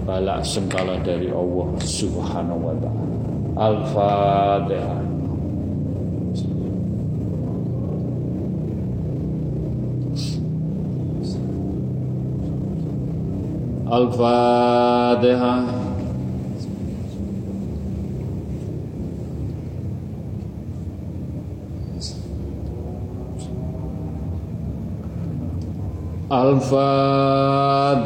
[0.07, 3.03] balak sengkala dari Allah Subhanahu wa taala.
[3.59, 5.03] Al-Fatihah.
[13.87, 15.86] Al-Fatihah.
[26.27, 28.03] Al-Fatihah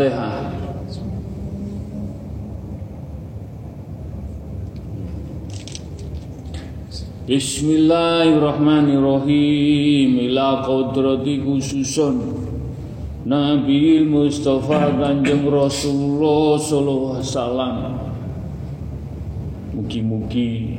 [7.26, 10.22] Bismillahirrahmanirrahim.
[10.30, 12.46] Ila qudrati khususun.
[13.26, 18.06] Nabi Mustafa Kanjeng Rasulullah Sallallahu Alaihi Wasallam.
[19.74, 20.78] Mugi-mugi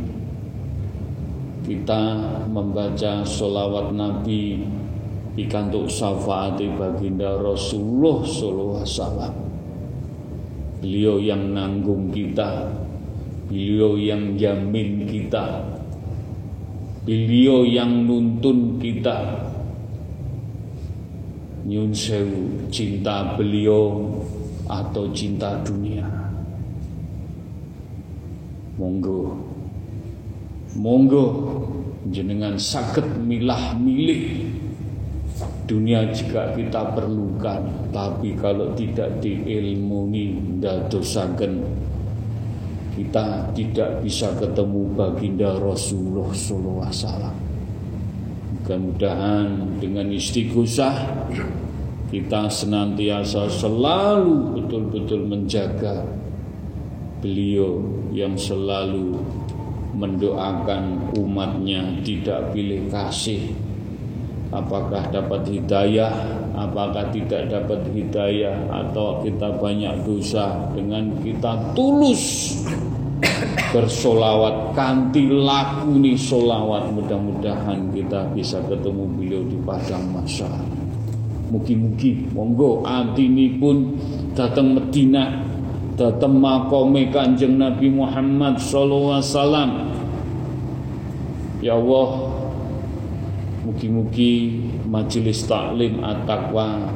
[1.67, 4.82] kita membaca solawat Nabi
[5.33, 9.35] pikantuk syafaati baginda Rasulullah sallallahu alaihi wasallam.
[10.83, 12.69] Beliau yang nanggung kita,
[13.47, 15.63] beliau yang jamin kita,
[17.07, 19.49] beliau yang nuntun kita.
[21.63, 24.11] Nyun sewu cinta beliau
[24.67, 26.03] atau cinta dunia.
[28.75, 29.39] Monggo,
[30.75, 31.27] monggo
[32.11, 34.52] jenengan sakit milah milih
[35.73, 41.65] dunia jika kita perlukan tapi kalau tidak diilmuni dadosaken
[42.93, 47.37] kita tidak bisa ketemu baginda Rasulullah sallallahu alaihi wasallam.
[48.53, 49.49] Mudah-mudahan
[49.81, 50.97] dengan istighosah
[52.13, 56.05] kita senantiasa selalu betul-betul menjaga
[57.25, 57.81] beliau
[58.13, 59.25] yang selalu
[59.97, 63.72] mendoakan umatnya tidak pilih kasih
[64.53, 66.13] apakah dapat hidayah,
[66.55, 72.55] apakah tidak dapat hidayah, atau kita banyak dosa dengan kita tulus
[73.73, 80.49] bersolawat kanti laku nih solawat mudah-mudahan kita bisa ketemu beliau di padang masa.
[81.53, 82.81] Mugi-mugi monggo
[83.17, 83.97] ini pun
[84.33, 85.45] datang Medina
[85.97, 89.71] datang makome kanjeng Nabi Muhammad sallallahu alaihi wasallam.
[91.63, 92.09] Ya Allah
[93.63, 94.59] mugi-mugi
[94.91, 96.91] majelis taklim at-taqwa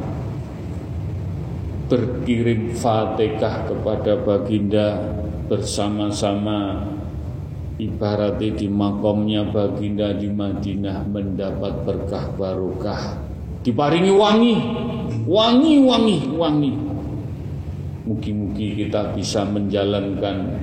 [1.87, 4.99] berkirim fatihah kepada baginda
[5.47, 6.83] bersama-sama
[7.79, 13.23] ibaratnya di makomnya baginda di Madinah mendapat berkah barokah.
[13.63, 14.55] Diparingi wangi
[15.31, 16.73] wangi wangi wangi.
[18.07, 20.59] Mugi-mugi kita bisa menjalankan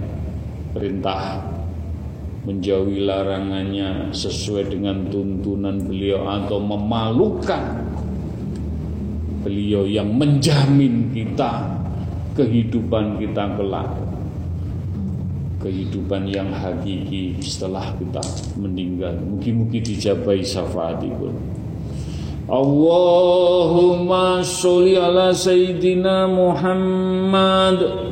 [0.76, 1.53] perintah
[2.44, 7.84] menjauhi larangannya sesuai dengan tuntunan beliau atau memalukan
[9.44, 11.68] beliau yang menjamin kita
[12.36, 14.04] kehidupan kita kelak
[15.64, 18.20] kehidupan yang hakiki setelah kita
[18.60, 19.16] meninggal.
[19.24, 21.32] Mugi-mugi dijabai syafaatipun.
[22.52, 28.12] Allahumma sholli ala sayyidina Muhammad.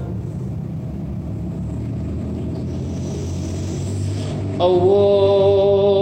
[5.41, 5.97] Allahumma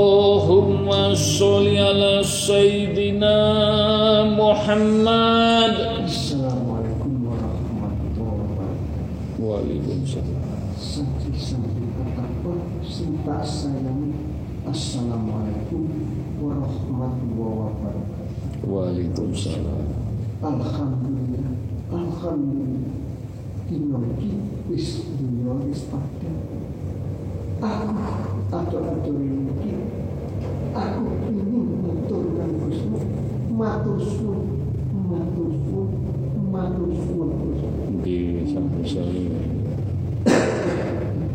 [1.16, 3.32] sholli ala sayyidina
[4.36, 6.04] Muhammad.
[6.04, 9.40] Assalamualaikum warahmatullahi wabarakatuh.
[9.40, 10.76] Waalaikumsalam.
[10.76, 14.28] Santri-santri bertakwa Sinta sayangi
[14.68, 15.88] Assalamualaikum
[16.44, 18.04] warahmatullahi wabarakatuh
[18.68, 19.88] Waalaikumsalam
[20.44, 21.48] Alhamdulillah
[21.96, 22.96] Alhamdulillah.
[23.72, 24.32] Dino ki
[24.68, 26.49] wis dunia wis padha.
[27.60, 27.92] Aku
[28.56, 29.72] atur-atur iki.
[30.72, 32.88] Aku ingin matur kang Gusti.
[33.52, 34.64] Matur suwun,
[34.96, 35.92] matur suwun,
[36.56, 37.32] matur suwun.
[38.00, 38.84] Nggih, sampun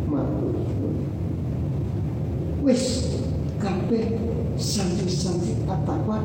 [0.08, 0.94] Matur suwun.
[2.64, 2.84] Wis
[3.60, 4.16] kabeh
[4.56, 6.24] santri-santri atapa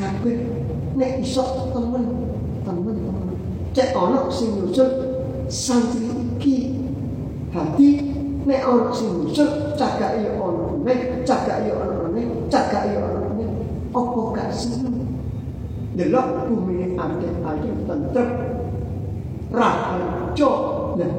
[0.00, 0.48] kabeh
[0.96, 1.44] nek iso
[1.76, 2.04] temen
[2.64, 3.36] temen temen
[3.76, 4.88] cek ana sing nyusul
[5.52, 6.08] santri
[6.40, 6.56] iki
[7.52, 8.05] hati
[8.46, 8.62] nek
[8.94, 13.50] sing nyusul cagak ya ana nek cagak ya ana nek cagak ya ana nek
[13.90, 15.18] apa gak seneng?
[15.98, 18.30] Delok bumi ade-ade tentrem.
[19.50, 20.50] Rahajo
[21.00, 21.12] lah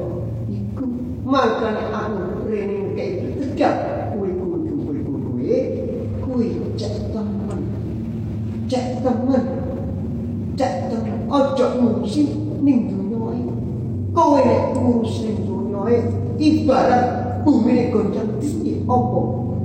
[0.48, 0.84] iku
[1.26, 3.76] makane aku rene kayak tegak.
[6.28, 7.60] Kuwi cek temen.
[8.68, 9.44] Cek temen.
[10.54, 11.16] Cek temen.
[11.28, 12.37] Ojo ngurusi
[16.38, 17.04] ibarat
[17.42, 18.38] bumi goncang.
[18.38, 19.20] Tinggi apa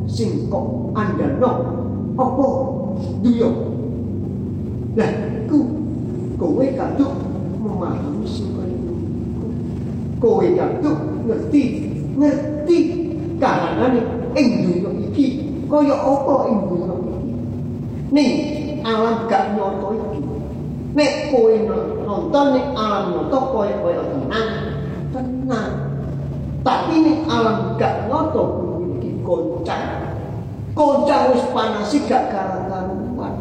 [0.10, 1.52] sing kok andalno?
[2.18, 2.46] Apa
[3.22, 3.50] dunia?
[4.94, 5.12] Lah
[5.50, 5.60] ku
[6.38, 7.14] kowe kaduk
[7.62, 8.54] memahami sing
[10.22, 10.98] kowe kaduk
[11.28, 11.62] ngerti
[12.18, 12.78] ngerti
[13.38, 14.02] kahanane
[14.38, 15.28] ing dunia iki.
[15.70, 17.16] Kaya apa ing donya iki?
[18.14, 18.30] Ning
[18.86, 20.20] alam gak nyoto iki.
[20.94, 21.54] Nek kowe
[22.06, 24.63] nonton ning alam nyoto kaya kaya tenang
[26.64, 28.44] tapi ning alam gak nyoto
[28.98, 30.16] iki goncang.
[30.74, 33.36] Goncang wis panas gak karan-karuan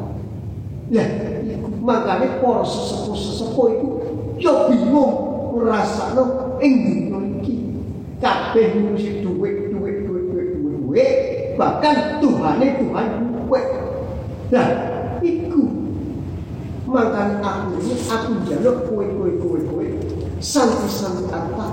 [0.93, 1.09] lah
[1.83, 3.89] makanya para sesepuh-sesepuh itu
[4.39, 5.15] yo bingung
[5.57, 7.55] ngrasakno ing dunya iki.
[8.21, 11.19] Kabeh ngurusi duit duit duit duit duit duit
[11.57, 13.07] bahkan Tuhan Tuhan
[13.49, 13.61] kowe
[14.53, 14.69] nah
[15.25, 15.63] iku.
[16.93, 19.87] Makan aku ini aku jaluk kue kue kue kue
[20.45, 21.65] santi-santi apa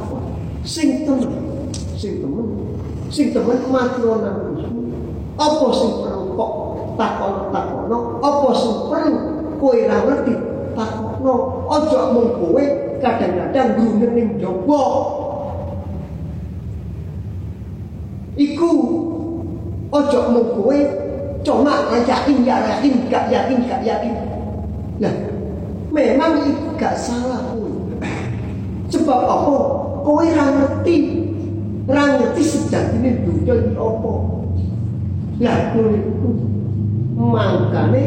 [0.63, 1.31] sing temen.
[1.99, 2.47] Sing temen.
[3.09, 4.39] Sing temen matur nang
[5.39, 6.51] apa sing perlu kok
[6.99, 9.15] takon takono apa sing perlu
[9.55, 10.35] kowe ra ngerti?
[10.75, 11.35] Takono
[11.71, 12.63] aja mung kowe
[12.99, 14.29] kadang-kadang grunen ning
[18.39, 18.71] iku
[19.89, 20.77] Ojo mau kowe
[21.41, 24.13] cuma yakin ya yakin gak yakin gak yakin.
[25.01, 25.13] Nah,
[25.89, 27.97] memang itu gak salah pun.
[28.93, 29.57] Sebab apa?
[30.03, 30.95] Kowe ra ngerti.
[31.89, 34.13] Ra ngerti sejatine dunya iki apa.
[35.39, 36.29] Lah kowe iku
[37.19, 38.03] mangkane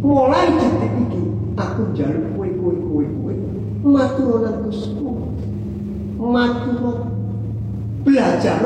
[0.00, 1.20] mulai detik iki
[1.58, 3.34] aku jaluk kowe kowe kowe kowe
[3.84, 5.02] matur nang Gusti.
[6.20, 6.94] Matur
[8.04, 8.60] belajar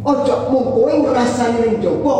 [0.00, 2.16] Ojo mung kowe ngrasani ning jaba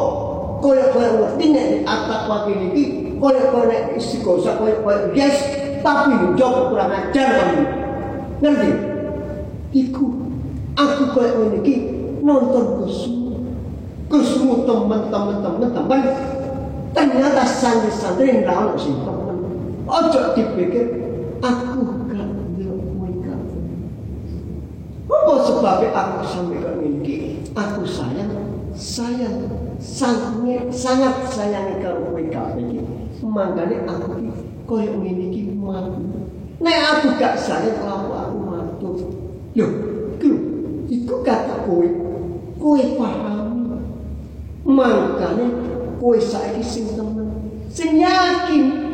[0.60, 5.36] kaya-kaya ngerti nek atak wae iki kaya-kaya nek istighosah kaya-kaya yes
[5.80, 7.79] tapi njaba kurang ajar kamu.
[8.40, 8.70] Ngerti?
[9.70, 10.06] Iku
[10.74, 11.74] aku kaya ngene iki
[12.24, 13.36] nonton Gusmu.
[14.10, 16.00] Gusmu teman-teman teman-teman
[16.90, 19.38] ternyata santri-santri ra ono sing temen.
[19.86, 20.86] Ojo dipikir
[21.38, 21.80] aku
[22.10, 23.62] gak ndelok kowe kabeh.
[25.10, 27.16] Apa sebabnya aku sampai ke ini?
[27.50, 28.30] Aku sayang,
[28.74, 29.50] sayang,
[29.82, 32.82] sangat, sangat sayang kalau kowe kabeh iki.
[33.22, 34.32] Mangkane aku iki
[34.66, 36.02] koyo ngene iki mati.
[36.60, 38.94] Nek aku gak sayang kalau aku matur.
[39.54, 39.66] Yo,
[40.14, 40.30] iku
[40.86, 41.86] iku kata kowe.
[42.58, 43.78] Kowe paham.
[44.66, 45.46] Mangkane
[46.02, 47.30] kowe saiki sing temen,
[47.70, 48.90] sing yakin.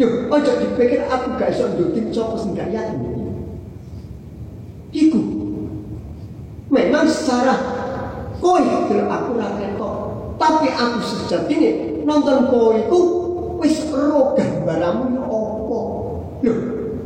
[0.00, 3.00] Yo, ojo dipikir aku gak iso nduting sapa sing gak yakin.
[4.92, 5.20] Iku
[6.68, 7.56] memang secara
[8.40, 9.96] kowe delok aku ra ketok,
[10.36, 13.00] tapi aku sejatine nonton kowe iku
[13.60, 15.80] wis ro gambaranmu ya apa.
[16.42, 16.54] Lho,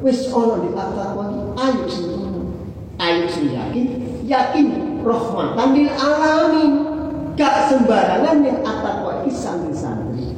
[0.04, 1.26] wis ana di akhlak kowe
[1.58, 2.12] ayo sing.
[2.96, 3.86] Ayo sing yakin,
[4.24, 6.72] yakin rahmatan lil alamin.
[7.36, 10.32] Gak sembarangan yang akhlak kowe iki santri-santri.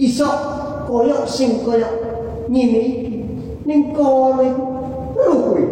[0.00, 0.28] Iso
[0.88, 1.92] koyok sing koyok
[2.48, 2.84] iki.
[3.68, 4.40] Ning iku
[5.14, 5.62] lho kowe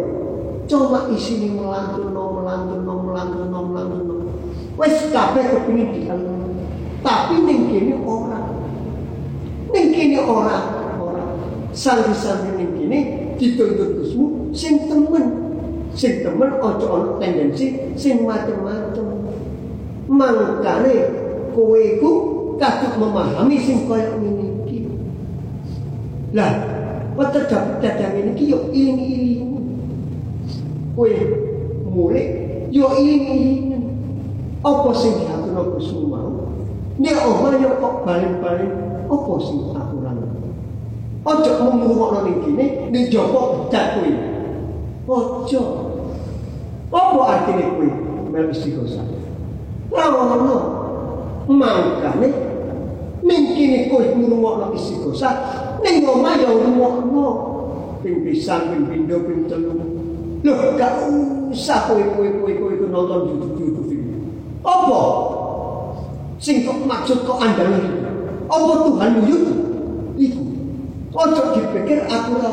[0.65, 4.13] cuma isine melantuno melantuno melantuno melantuno
[4.77, 6.41] wis kabeh kepengin dikenal.
[7.01, 8.39] Tapi ning kene ora.
[9.73, 10.57] Ning kene ora
[11.01, 11.23] ora.
[11.73, 12.99] Santri-santri ning kene
[13.41, 15.44] dituntut Gusmu sing temen
[15.95, 19.07] sing temen aja ana tendensi sing macem-macem
[20.11, 20.95] mangkane
[21.55, 22.11] kowe iku
[22.99, 24.85] memahami sing kaya ngene iki
[26.35, 26.75] lah
[27.15, 29.55] dapat dadang ini ki yo iling-iling.
[30.91, 31.11] Kowe
[31.87, 32.23] mulai
[32.75, 33.87] yo iling-iling.
[34.59, 36.51] Apa sing diatur Gusti mau?
[36.99, 38.71] Nek omah yo kok balik-balik
[39.07, 40.17] apa sing aturan?
[41.25, 44.34] Ojo mung ngrungokno ning kene, ning.
[45.05, 45.63] Ojo.
[46.89, 47.89] Apa artine kowe
[48.33, 49.05] mel istighosah?
[49.93, 50.57] Ora ono.
[51.45, 52.27] Mangkane
[53.21, 55.33] ning kene kowe ngrungokno istighosah,
[55.85, 57.27] ning omah ya ruwakno
[58.01, 59.77] ping pisan ping ping telu.
[60.41, 61.05] Lho gak
[61.53, 64.13] usah kowe kowe nonton YouTube-YouTube iki
[64.65, 65.01] apa?
[66.41, 68.09] Sing kok maksud kok andalan
[68.49, 70.43] apa Tuhan iku.
[71.15, 72.51] Ojo dipikir aku ora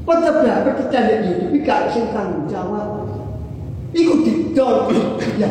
[0.00, 3.04] Pejabat kecandek YouTube iki gak sing tanggung jawab
[3.90, 4.88] iku didol
[5.36, 5.50] ya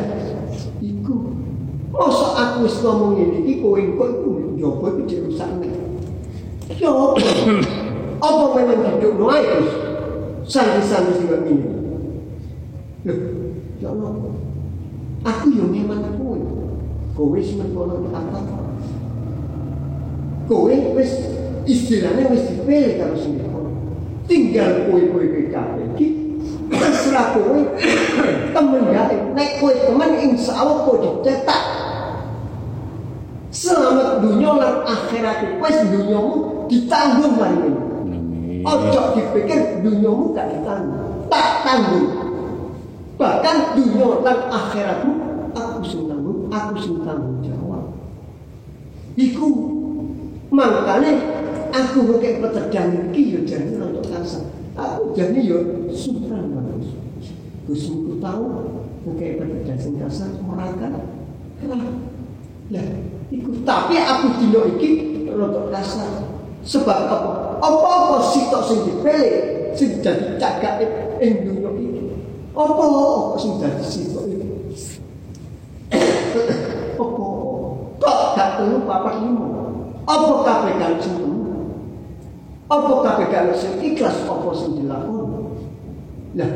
[0.80, 1.40] iku
[1.90, 5.74] Masa aku wis ngomong ini, iki kowe kok iku njobo iki dirusak nek.
[6.78, 7.18] Ya apa?
[8.22, 9.70] Apa memang hidup no ae Gus?
[10.46, 11.28] Santri-santri sing
[13.82, 14.12] ya Allah.
[15.28, 16.40] Aku yo memang kowe.
[17.18, 18.38] Kowe wis menkono apa?
[20.46, 21.12] Kowe wis
[21.66, 23.44] istilahnya wis dipilih karo sing
[24.30, 26.08] Tinggal kowe-kowe kabeh iki
[26.70, 27.66] terserah kowe
[28.54, 31.62] temen gawe nek kowe temen insyaallah kowe dicetak
[33.50, 38.62] selamat dunia lan akhirat wis dunyamu ditanggung mari ini.
[38.62, 42.10] Ojo dipikir duniamu gak ditanggung, tak tanggung.
[43.18, 45.14] Bahkan dunia dan akhiratmu
[45.58, 47.98] aku sing tanggung, aku sing tanggung jawab.
[49.18, 49.50] Iku
[50.54, 51.18] makanya
[51.74, 53.74] aku pakai peterjang iki yo jane
[54.30, 54.46] kasar.
[54.78, 55.58] Aku jane yo
[55.90, 56.94] supran bagus.
[57.66, 58.46] Gusku tahu
[59.10, 60.94] pakai peterjang sing kasar ora kan.
[62.70, 62.86] Lah,
[63.34, 66.30] iku tapi aku dino iki rotok kasar.
[66.62, 67.30] Sebab apa?
[67.60, 69.36] Apa-apa sitok sing dipilih
[69.74, 70.86] sing dadi cagake
[71.18, 72.02] ing dunya iki.
[72.54, 74.48] Apa apa sing dadi sitok iki?
[77.00, 77.26] Apa?
[77.96, 79.48] Kok gak telu papat lima?
[80.04, 81.39] Apa kabeh kali?
[82.70, 85.58] Apa kabeh kali sing ikhlas apa sing dilakoni?
[86.38, 86.50] Lah,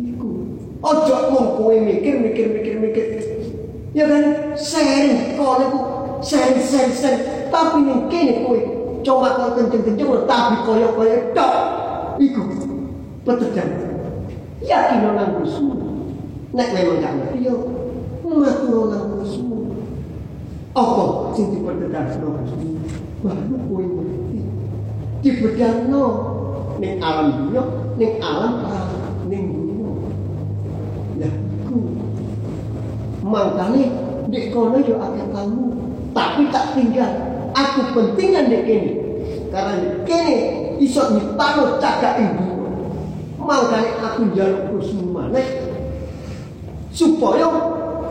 [0.00, 0.28] iku.
[0.80, 3.06] Ojo mung kowe mikir mikir mikir mikir.
[3.92, 5.80] Ya kan, sharing kono iku
[6.24, 7.52] sharing sharing sharing.
[7.52, 8.56] Tapi ning kene kowe
[9.04, 11.52] coba kau kenceng-kenceng tapi koyok-koyok tok.
[12.16, 12.42] Iku
[13.28, 13.68] peterjang.
[14.64, 15.76] Yakin nang Gusmu
[16.56, 17.56] nek memang gak ngerti yo.
[18.24, 19.68] Matur nang Gusmu
[20.72, 21.04] apa
[21.36, 22.72] sing dipertegasno Gusmu
[23.20, 23.84] baru kowe
[25.22, 26.04] dibedakno
[26.78, 27.62] ning alam dunya,
[27.98, 29.90] ning alam akhirat, ning dunya.
[31.18, 31.30] lha
[31.66, 31.78] ku
[33.26, 33.82] mangkane
[34.30, 35.64] nek kono yo akeh tamu,
[36.14, 37.12] tapi tak tinggal.
[37.56, 38.92] Aku pentingan nek kene.
[39.50, 40.36] Karena kene
[40.78, 42.46] iso ditaruh cagak ibu.
[43.42, 45.46] Mangkane aku njaluk kusuma maneh
[46.94, 47.48] supaya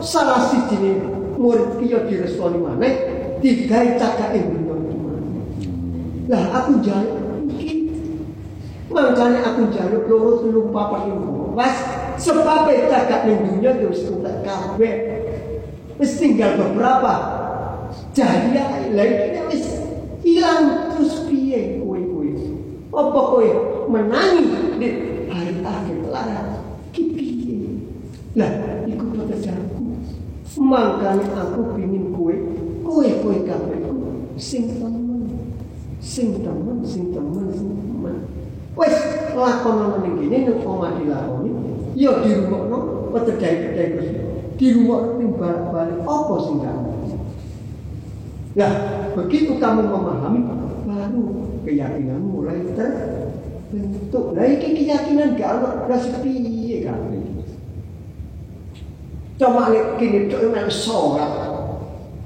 [0.00, 0.98] salah siji
[1.38, 2.92] murid kiyo direstoni maneh
[3.40, 4.67] digawe cagak ibu.
[6.28, 7.88] Lah aku jaluk iki
[8.88, 11.52] Mangkane aku jaluk loro telu papat limo.
[11.52, 11.76] Wes
[12.16, 14.94] sebab cagak ning dunya yo wis entek kabeh.
[16.00, 17.12] Wis tinggal beberapa.
[18.16, 18.64] Jadi ya
[18.96, 19.64] lagi wis
[20.24, 22.28] hilang terus piye kowe kowe.
[22.96, 23.48] Apa kowe
[23.92, 24.44] menangi
[24.80, 24.88] di
[25.28, 26.64] hari akhir lara
[26.96, 27.56] ki piye.
[28.40, 28.52] Lah
[28.88, 29.84] iku pekerjaanku.
[30.56, 32.32] Mangkane aku pingin kowe
[32.88, 33.80] kowe kowe kabeh
[34.40, 35.17] sing temen.
[35.98, 38.16] Sing temen, sing temen, sing temen.
[38.78, 38.94] Wes
[39.34, 41.50] lakonan ning kene ning omah dilakoni,
[41.98, 44.20] ya dirungokno pedhai-pedhai Gusti.
[44.54, 46.76] Dirungokno ning balik-balik apa sing gak
[48.58, 48.72] Nah,
[49.14, 50.40] begitu kamu memahami,
[50.82, 51.22] baru
[51.62, 54.34] keyakinan mulai terbentuk.
[54.34, 56.98] Nah, ini keyakinan gak ada rasa piye kan?
[59.38, 61.30] Coba lihat kini tuh memang sholat,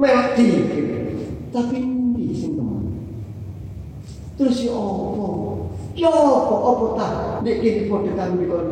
[0.01, 0.49] mati,
[1.53, 2.82] tapi ini sing teman.
[4.41, 5.29] Terus ya apa?
[5.93, 7.13] Ya apa apa tak?
[7.45, 8.67] Nek kini podo kami dikon.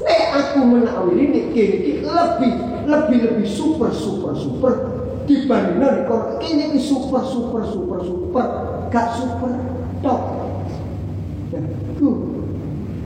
[0.00, 2.52] Nek aku menawi ini kini lebih
[2.88, 4.72] lebih lebih super super super
[5.28, 8.46] dibandingkan dikon ini super super super super
[8.88, 9.52] gak super
[10.00, 10.20] tok.
[11.52, 11.60] Ya,
[12.00, 12.10] ku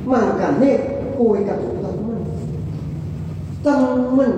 [0.06, 2.22] makanya kowe kata teman
[3.66, 4.32] temen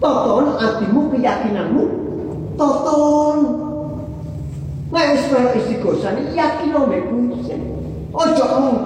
[0.00, 1.84] toton hatimu keyakinanmu
[2.56, 3.67] toton
[4.88, 7.28] Nah, wis melok istighosa iki yakin nek kuwi.
[8.08, 8.78] Ojo mung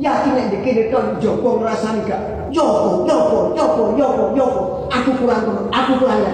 [0.00, 2.48] yakin nek dikene kon jopo ngrasani gak.
[2.48, 4.60] Jopo, jopo, jopo, jopo, jopo.
[4.88, 6.32] Aku kurang temen, aku kurang ya.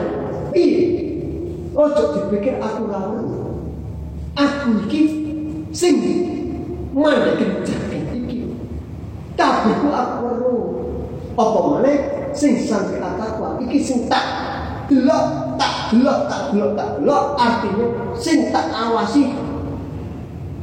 [0.54, 0.82] Piye?
[1.74, 3.00] Ojo dipikir aku ora
[4.38, 5.02] Aku iki
[5.74, 5.94] sing
[6.94, 8.46] mandek jaket iki.
[9.34, 10.56] Tapi ku aku weru.
[11.34, 11.98] Apa maneh
[12.38, 14.57] sing sampe aku iki sing tak
[14.88, 15.24] delok
[15.60, 17.24] tak delok tak delok tak delok.
[17.36, 17.86] Artinya
[18.16, 19.30] sing tak awasi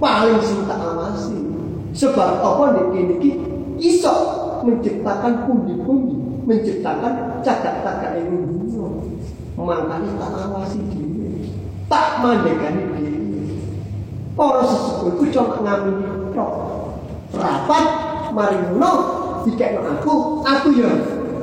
[0.01, 1.38] paling sing tak awasi.
[1.95, 3.32] Sebab apa nek kene iki
[3.80, 4.13] iso
[4.65, 8.86] menciptakan pundi-pundi menciptakan cagak-cagak ini dunia.
[9.55, 11.15] Makanya tak awasi diri
[11.86, 13.15] tak mandekani diri
[14.36, 16.05] para sesepuh itu cuma ngamini
[17.36, 17.86] rapat
[18.36, 18.91] mari ngono
[19.47, 20.91] dikekno aku aku ya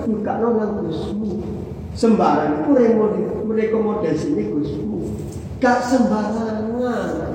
[0.05, 1.52] nyukakno nang Gusmu
[1.93, 2.73] sembarang ku
[3.53, 5.01] rekomendasi ini Gusmu
[5.61, 7.31] gak sembarangan.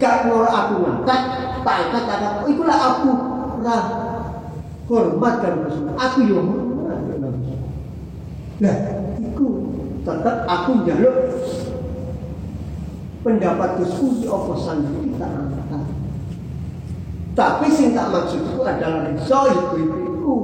[0.00, 1.22] Gak mau aku ngangkat
[1.60, 3.10] tak angkat kata itulah aku
[3.60, 3.82] lah
[4.88, 5.68] hormat dan
[6.00, 7.00] aku hormat
[8.60, 8.76] nah
[9.20, 9.46] itu
[10.00, 11.16] tetap aku jaluk
[13.20, 14.26] pendapat Gusmu di
[14.56, 15.84] sanggup kita angkat?
[17.36, 20.36] Tapi sing tak maksudku adalah riso iku iku.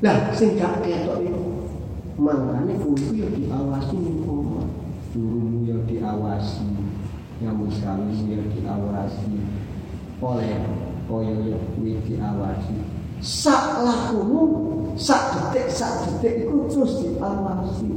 [0.00, 1.20] Lah sing gak ketok
[2.22, 3.98] Makanya kudu ya diawasi
[4.30, 4.70] omah.
[5.10, 6.70] Gurumu ya diawasi.
[7.42, 9.42] Nyambut kami ya diawasi.
[10.22, 10.62] Oleh
[11.10, 12.78] kaya ya kuwi diawasi.
[13.18, 14.42] Sak lakumu,
[14.94, 17.90] sak detik, sak detik iku terus diawasi.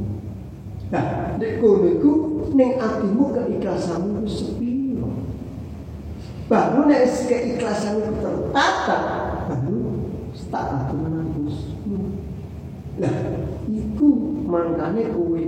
[0.90, 2.12] Nah, nek kono iku
[2.54, 5.22] ning atimu keikhlasanmu sepiro.
[6.50, 8.98] Baru nek keikhlasanmu tertata,
[9.50, 10.02] baru
[10.50, 11.98] tak aku menangusmu.
[12.98, 13.35] Iku
[14.56, 15.40] mangkane kowe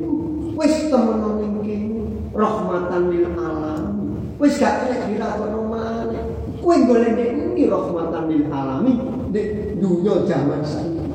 [0.61, 2.01] wis temenan ning kene
[2.37, 4.37] rahmatan lil alamin.
[4.37, 6.25] Wis gak kena dirakono maneh.
[6.61, 8.99] Kowe golek iki rahmatan lil alamin
[9.33, 9.41] di
[9.81, 11.09] dunia zaman saiki.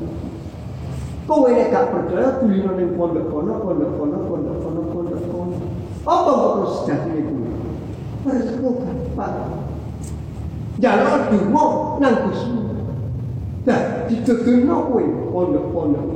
[1.30, 5.56] Kowe nek gak percaya kulino ning pondok kono, pondok kono, pondok kono, pondok kono.
[6.04, 7.48] Apa kok terus sejatine kuwi?
[8.26, 9.36] Perlu gampang.
[10.82, 11.66] Jalur dungo
[12.02, 12.60] nang Gusmu.
[13.64, 16.13] Nah, didegeno kowe pondok-pondok.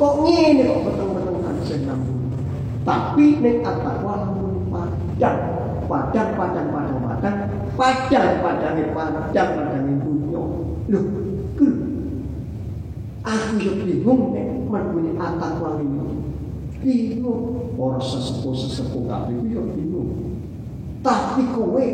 [0.00, 2.00] Kok ngene kok peteng-petengan sing senang,
[2.88, 5.38] Tapi ning atakwa lamun padang.
[5.84, 7.36] Padang padang padang padang
[7.76, 10.42] padang padange padang padang dunyo.
[10.88, 11.00] Lho,
[11.52, 11.68] ku.
[13.28, 16.16] Aku yo bingung nek mergo atakwa ini.
[16.80, 20.40] Bingung ora sesepuh-sesepuh kabeh yo bingung.
[21.04, 21.86] Tapi kowe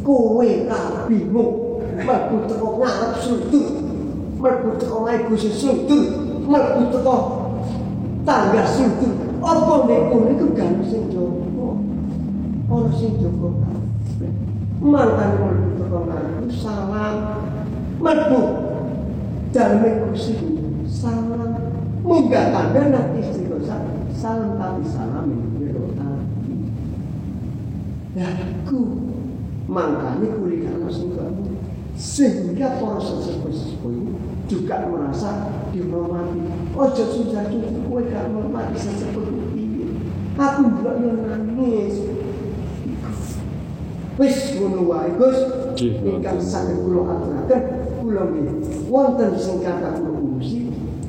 [0.00, 1.84] kowe ra bingung.
[1.92, 3.68] Mergo teko ngarep suntuk.
[4.40, 6.23] Mergo teko ngae Gusti suntuk.
[6.44, 7.16] Mlebu teko
[8.28, 9.12] tangga sudut.
[9.44, 11.80] Apa nek kono iku gak sing jowo.
[12.68, 13.16] Ora sing.
[14.84, 17.16] Mantan mlebu teko ngarep salam.
[18.00, 18.40] Mlebu
[19.56, 20.36] daleme Gusti
[20.84, 21.52] salam.
[22.04, 23.80] Munggah tangga nanti istiqosah
[24.12, 25.80] salam tapi salam itu.
[28.14, 29.10] Ya aku
[29.66, 31.56] mangkane kuliah sing kamu
[31.98, 34.03] sehingga para sesepuh-sesepuh
[34.50, 36.40] juga merasa dihormati.
[36.74, 39.84] Ojo sudah cukup kowe gak menghormati seperti ini.
[40.36, 41.94] Aku juga yang nangis.
[44.14, 45.38] Wis ngono wae Gus.
[45.82, 47.62] Ingkang saged kula aturaken
[47.98, 48.46] kula nggih
[48.86, 50.68] wonten sing kata kula urusi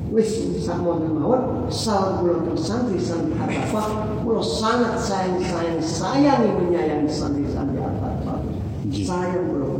[0.10, 7.46] wis sampun mawon salam kula santri santri apa kula sangat sayang sayang sayangi menyayangi santri
[7.52, 8.42] santri apa
[8.90, 9.75] sayang kula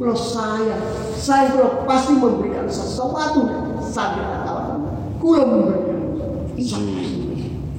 [0.00, 0.80] kula sayang
[1.12, 3.44] saya kula pasti memberikan sesuatu
[3.84, 4.80] santri apa
[5.20, 6.00] kula memberikan.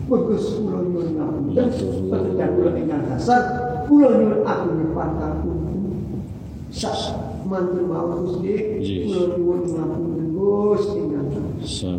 [0.06, 1.66] Bagus kula nyuwun ngapunten,
[2.14, 3.42] pekerjaan kula ingkang dasar,
[3.90, 5.58] kula nyuwun aku nyepataken
[6.70, 6.94] sak
[7.50, 8.54] mantul mawon Gusti,
[8.86, 11.26] kula nyuwun ngapunten Gus ingkang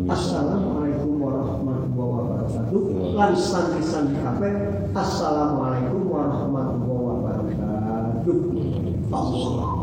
[0.07, 2.83] Assalamualaikum warahmatullahi wabarakatuh.
[3.11, 4.53] Lan santri-santri kabeh,
[4.95, 8.39] Assalamualaikum warahmatullahi wabarakatuh.
[9.11, 9.82] Akbar.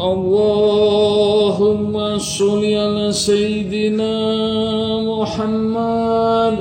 [0.00, 4.12] اللهم صل على سيدنا
[5.04, 6.56] محمد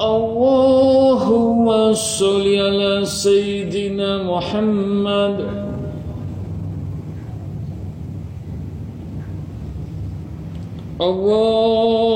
[0.00, 5.36] اللهم صل على سيدنا محمد
[11.00, 12.15] اللهم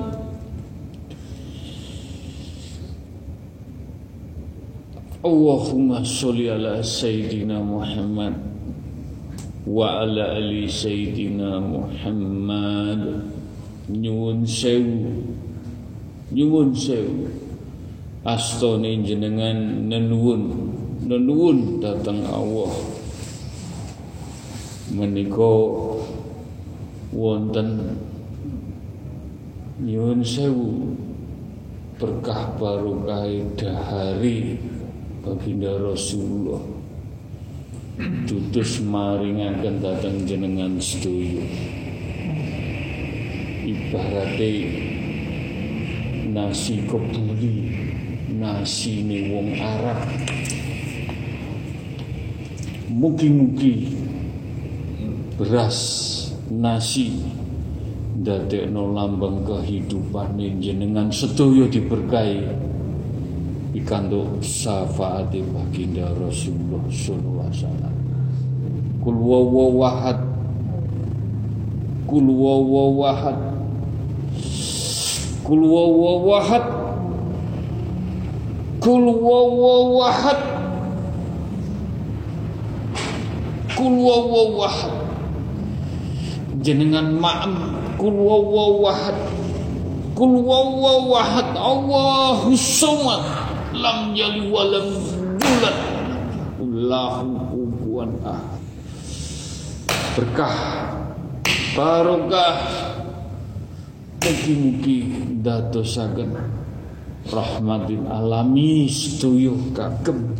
[5.21, 8.41] Allahumma sholli ala sayyidina Muhammad
[9.69, 13.21] wa ala ali sayyidina Muhammad.
[13.85, 15.21] Nyuwun sewu
[16.33, 17.29] nyuwun sewu.
[18.25, 20.41] Astone jenengan nenuwun
[21.05, 22.73] nenuwun datang Allah.
[24.89, 25.53] Menika
[27.13, 27.93] wonten
[29.85, 30.97] nyuwun sewu.
[32.01, 34.70] Berkah barokah dahari
[35.21, 36.61] baginda Rasulullah.
[38.25, 41.45] Tutus maringaken datang jenengan sedaya.
[43.61, 44.53] Ibarate
[46.33, 47.69] nasi kebuli
[48.33, 49.99] nasi wong Arab.
[52.89, 53.93] Mugi-mugi
[55.37, 55.77] beras
[56.49, 57.21] nasi
[58.17, 62.70] dadekno lambang kehidupan jenengan sedaya diberkahi
[63.71, 67.95] ikantuk syafaat baginda Rasulullah sallallahu alaihi wasallam.
[69.01, 70.19] Kul wawahad
[72.05, 73.37] kul wawahad
[75.47, 76.65] kul wawahad
[78.83, 80.39] kul wawahad
[83.73, 84.93] kul wawahad
[86.61, 87.53] jenengan ma'am.
[87.97, 89.17] Kul wawahad
[90.17, 93.50] kul wawahad Allahu somad
[93.81, 94.87] lam yali walam
[95.41, 95.77] yulad
[96.61, 98.61] Allahu kufuwan ahad
[100.15, 100.55] berkah.
[101.71, 102.55] Barokah.
[104.21, 105.01] Mugi-mugi
[105.41, 106.29] dadosaken
[107.25, 110.37] rahmatin alami sedaya kagem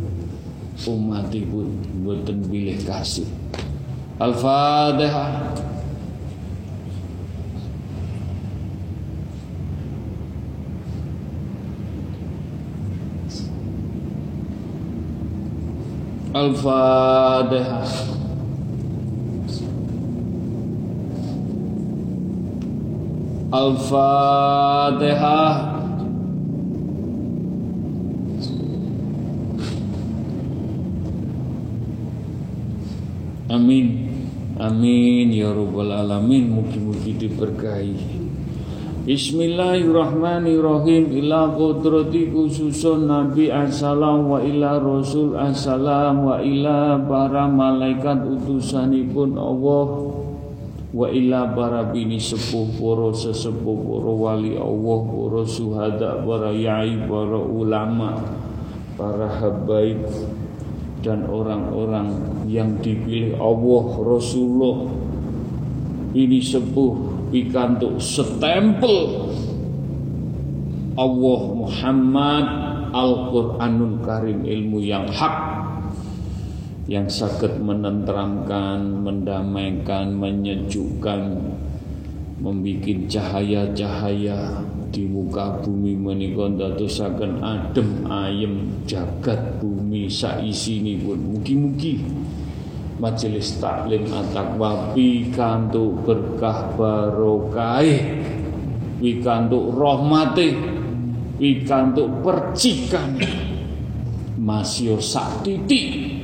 [0.86, 3.26] umatipun boten bilih kasih.
[4.22, 5.50] Al-Fatihah
[16.32, 17.84] Al-Fatihah
[23.52, 25.02] Al-Fatihah
[33.52, 34.08] Amin.
[34.56, 36.48] Amin ya Rabbal Alamin.
[36.48, 38.21] Mugi-mugi diberkahi
[39.02, 41.10] Bismillahirrahmanirrahim.
[41.10, 49.86] Ila kudrati khususun Nabi assalam wa ila Rasul assalam wa ila para malaikat utusanipun Allah
[50.94, 57.42] wa ila para bini sepuh para sesepuh para wali Allah para suhada para yai para
[57.42, 58.22] ulama
[58.94, 59.98] para habaib
[61.02, 64.86] dan orang-orang yang dipilih Allah Rasulullah
[66.14, 69.32] ini sepuh pikantuk setempel
[70.92, 72.46] Allah Muhammad
[72.92, 75.64] Al-Quranul Karim ilmu yang hak
[76.84, 81.40] yang sakit menenteramkan, mendamaikan, menyejukkan,
[82.42, 90.10] membuat cahaya-cahaya di muka bumi menika dadosaken adem ayem jagat bumi
[91.00, 91.96] pun mugi-mugi
[93.02, 94.94] majelis taklim at-taqwa
[96.06, 97.82] berkah barokah
[99.02, 100.54] pikantuk rahmate
[101.34, 103.18] pikantuk percikan
[104.38, 106.22] masih sak titik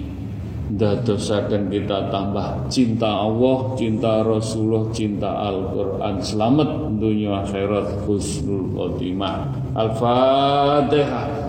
[0.69, 6.21] dadosaken kita tambah cinta Allah, cinta Rasulullah, cinta Al-Qur'an.
[6.21, 9.49] Selamat dunia akhirat husnul khotimah.
[9.73, 11.49] Al-Fatihah.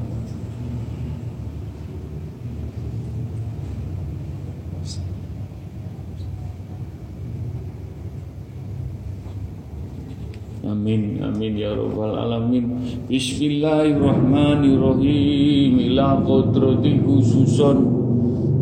[10.81, 12.73] Amin amin ya rabbal alamin.
[13.05, 15.77] Bismillahirrahmanirrahim.
[15.77, 17.85] Ila kodrati khususon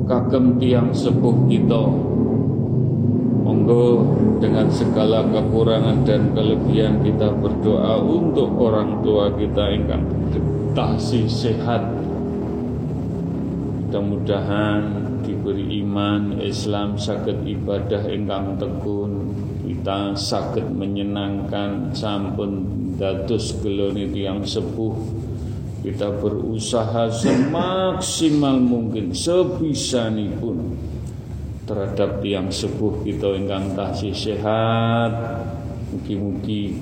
[0.04, 1.80] Kagem tiang sepuh kita.
[3.40, 4.04] Monggo
[4.44, 9.88] dengan segala kekurangan dan kelebihan kita berdoa untuk orang tua kita yang
[10.76, 11.88] tasih sehat.
[13.80, 19.19] Mudah-mudahan diberi iman Islam sakit ibadah ingkang tekun
[19.80, 22.68] kita sakit menyenangkan sampun
[23.00, 24.92] dados geloni yang sepuh.
[25.80, 30.76] Kita berusaha semaksimal mungkin sebisa pun
[31.64, 35.16] terhadap yang sepuh kita ingkang tasih sehat.
[35.96, 36.76] Mugi-mugi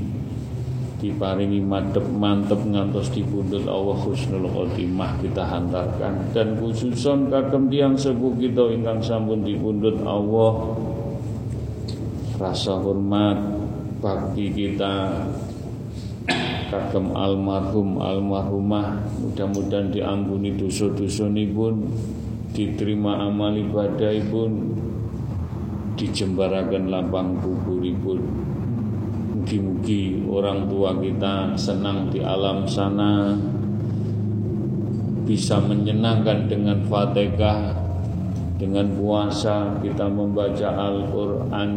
[0.98, 6.34] diparingi madep mantep ngantos dipundhut Allah husnul khotimah kita hantarkan.
[6.34, 10.77] Dan khususon kagem tiang sepuh kita ingkang sampun dipundhut Allah
[12.38, 13.38] rasa hormat
[13.98, 15.26] bakti kita
[16.70, 19.02] kagem almarhum almarhumah.
[19.24, 21.88] Mudah-mudahan diampuni dosa-dosa pun
[22.54, 24.78] diterima amal ibadah pun
[25.98, 28.22] dijembarakan lapang pun.
[29.38, 33.34] Mugi-mugi orang tua kita senang di alam sana
[35.24, 37.74] bisa menyenangkan dengan fatihah
[38.60, 39.80] dengan puasa.
[39.80, 41.72] Kita membaca Al-Quran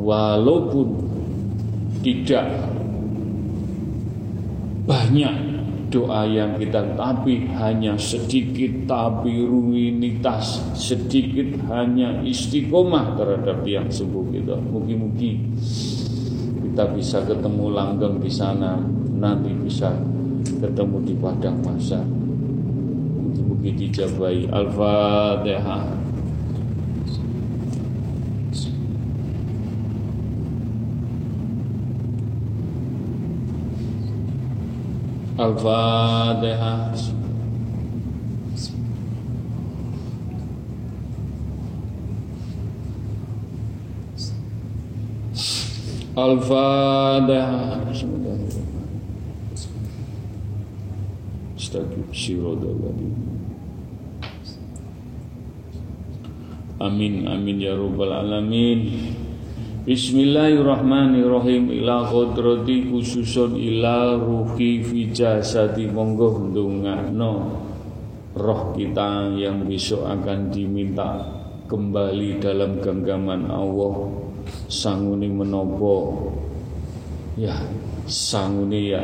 [0.00, 0.96] walaupun
[2.00, 2.48] tidak
[4.88, 5.50] banyak
[5.90, 14.56] doa yang kita tapi hanya sedikit tapi rutinitas sedikit hanya istiqomah terhadap yang sembuh kita
[14.70, 15.34] mungkin-mungkin
[16.70, 18.78] kita bisa ketemu langgeng di sana
[19.18, 19.90] nanti bisa
[20.40, 21.58] ketemu di padang
[23.20, 26.09] mungkin-mungkin dijabai al-fatihah
[35.40, 36.92] Al-Fatihah
[46.12, 47.80] Al-Fatihah
[56.80, 58.80] Amin amin ya rabbal alamin
[59.80, 61.72] Bismillahirrahmanirrahim.
[61.80, 65.88] Ila kodrati khususun ila ruhi fi jasadi.
[65.88, 67.32] Monggo ndongakno
[68.36, 71.24] roh kita yang besok akan diminta
[71.64, 74.20] kembali dalam genggaman Allah.
[74.68, 76.28] Sanguni menopo
[77.40, 77.56] ya
[78.04, 79.00] sanguni ya.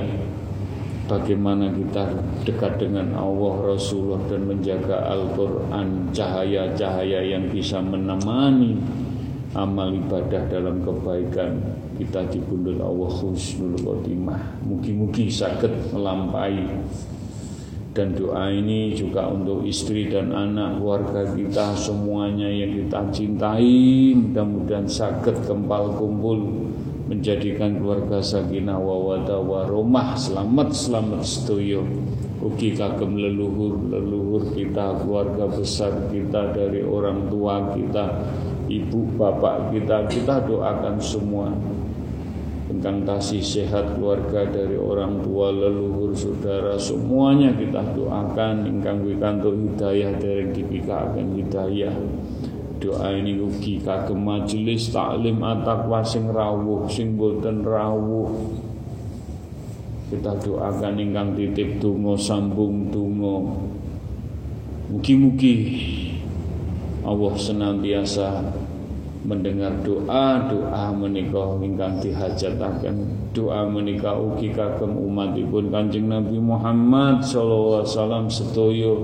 [1.09, 2.05] Bagaimana kita
[2.44, 9.06] dekat dengan Allah Rasulullah dan menjaga Al-Quran cahaya-cahaya yang bisa menemani
[9.55, 11.60] amal ibadah dalam kebaikan
[11.94, 14.59] kita dibundul Allah khusnul khotimah.
[14.66, 16.66] Mugi-mugi sakit melampai
[17.97, 24.12] dan doa ini juga untuk istri dan anak keluarga kita semuanya yang kita cintai.
[24.16, 26.66] Mudah-mudahan sakit kempal kumpul
[27.06, 31.86] menjadikan keluarga sakinah wawada waromah selamat selamat setuyo
[32.43, 38.10] ugi kagem leluhur leluhur kita keluarga besar kita dari orang tua kita
[38.67, 41.51] ibu bapak kita kita doakan semua.
[42.67, 48.67] Tentang kasih sehat keluarga dari orang tua leluhur saudara semuanya kita doakan.
[48.67, 51.95] Ingkang wikanto hidayah dari dipikaken hidayah.
[52.83, 58.35] Doa ini ugi kagem majelis taklim atakwa sing rawuh sing boten rawuh.
[60.11, 63.67] Kita doakan ingkang titip tungo sambung tungo
[64.87, 65.55] mugi-mugi
[67.07, 68.43] Allah senantiasa
[69.27, 73.31] mendengar doa doa menikah ingkang dihajataken.
[73.31, 78.95] Doa menikah ugi kagem umatipun Kanjeng Nabi Muhammad sallallahu alaihi wasallam sedaya.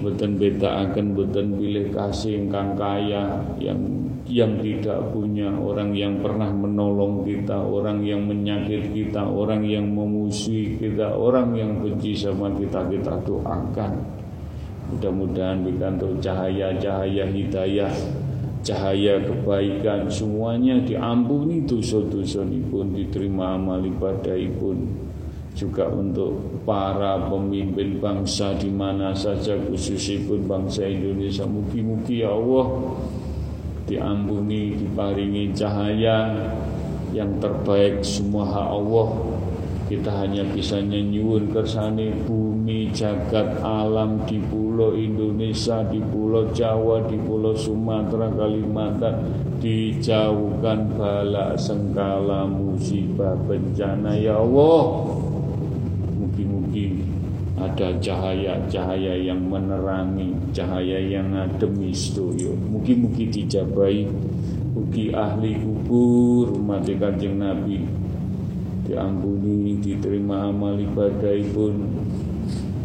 [0.00, 3.80] Boten bedaaken boten pilih kasih ingkang kaya yang
[4.28, 10.76] yang tidak punya orang yang pernah menolong kita orang yang menyakit kita orang yang memusuhi
[10.76, 14.17] kita orang yang benci sama kita kita doakan
[14.92, 17.92] mudah-mudahan bikanto cahaya-cahaya hidayah
[18.62, 20.10] cahaya kebaikan.
[20.10, 25.08] Semuanya diampuni dosa-dosa pun diterima amal ibadah pun.
[25.58, 31.42] Juga untuk para pemimpin bangsa di mana saja khususipun bangsa Indonesia.
[31.48, 32.94] Mugi-mugi ya Allah
[33.90, 36.30] diampuni diparingi cahaya
[37.10, 39.06] yang terbaik semua hak Allah
[39.88, 47.16] kita hanya bisa nyuwun kersane bumi jagat alam di pulau Indonesia di pulau Jawa di
[47.16, 49.16] pulau Sumatera Kalimantan.
[49.58, 54.12] Dijauhkan bala sengkala musibah bencana.
[54.12, 55.08] Ya Allah
[56.20, 57.00] mugi-mugi
[57.58, 64.06] ada cahaya-cahaya yang menerangi cahaya yang adem istoyo mugi-mugi dijabai
[64.78, 67.82] mugi ahli kubur umat kanjeng Nabi
[68.88, 71.74] diampuni, diterima amal ibadah pun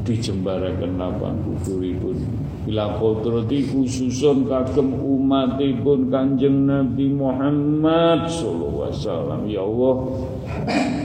[0.03, 9.95] dijembarakan lapang kuburipun bila kodrati khususun kagem umatipun kanjeng Nabi Muhammad sallallahu alaihi ya Allah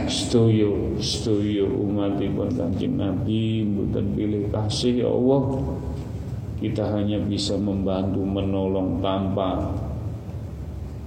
[0.06, 5.42] setuju setuju umatipun kanjeng Nabi mboten pilih kasih ya Allah.
[6.58, 9.62] Kita hanya bisa membantu menolong tanpa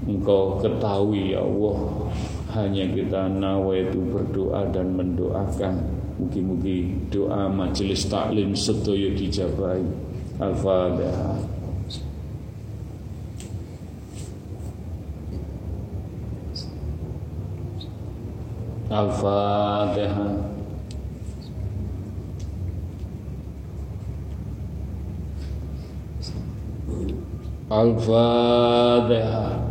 [0.05, 2.09] engkau ketahui ya Allah
[2.51, 6.03] hanya kita nawa itu berdoa dan mendoakan.
[6.19, 9.81] Mugi-mugi doa majelis taklim sedoyo dijabai
[10.37, 11.39] al-fatihah.
[18.91, 20.51] Al-fatihah.
[27.71, 29.70] Al-fatihah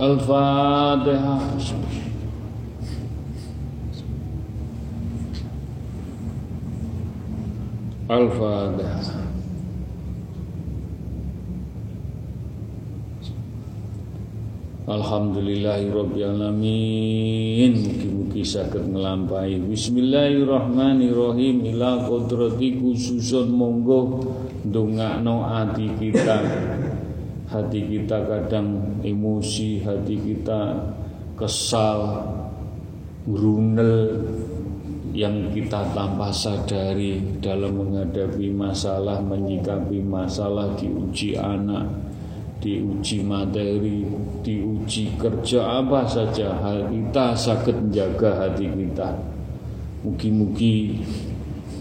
[0.00, 1.38] الفاتحة
[8.10, 9.24] الفاتحة
[14.84, 24.20] Alhamdulillahirrabbilalamin Mugi-mugi sakit ngelampai Bismillahirrahmanirrahim Ila kodrati khususun monggo
[24.60, 26.36] Dungakno ati kita
[27.48, 30.93] hati kita kadang emosi, hati kita
[31.39, 32.25] kesal,
[33.23, 34.25] grunel
[35.15, 41.89] yang kita tanpa sadari dalam menghadapi masalah, menyikapi masalah, diuji anak,
[42.61, 44.05] diuji materi,
[44.45, 49.09] diuji kerja apa saja, hal kita sakit menjaga hati kita.
[50.05, 51.03] Mugi-mugi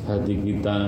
[0.08, 0.78] hati kita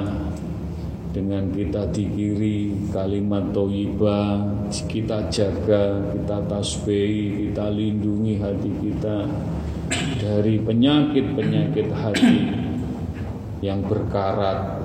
[1.11, 4.47] dengan kita dikiri kalimat toibah
[4.87, 9.27] kita jaga kita tasbih kita lindungi hati kita
[10.23, 12.39] dari penyakit-penyakit hati
[13.61, 14.79] yang berkarat.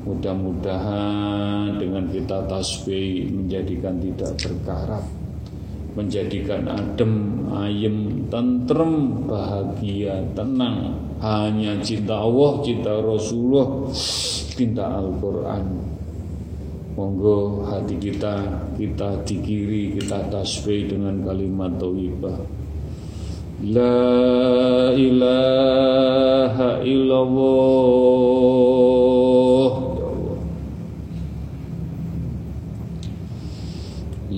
[0.00, 5.04] Mudah-mudahan dengan kita tasbih menjadikan tidak berkarat
[5.94, 10.96] menjadikan adem, ayem, tentrem, bahagia, tenang.
[11.20, 13.90] Hanya cinta Allah, cinta Rasulullah
[14.60, 15.64] cinta Al-Quran.
[16.96, 22.44] Monggo hati kita kita dikiri kita tasbih dengan kalimat thayyibah.
[23.72, 28.00] La ilaha illallah.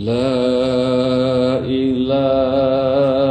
[0.03, 0.35] La
[1.67, 3.22] ilaha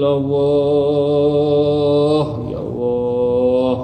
[0.00, 1.20] illallah
[2.48, 3.78] Ya Allah.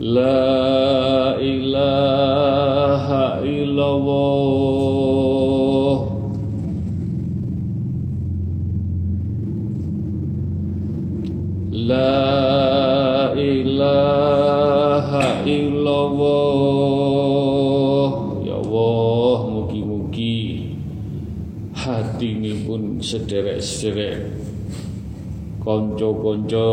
[0.00, 1.86] La ilaha
[3.46, 4.10] illallah.
[11.90, 16.69] La ilaha illallah
[23.02, 24.30] sederek-sederek.
[25.60, 26.72] Konco-konco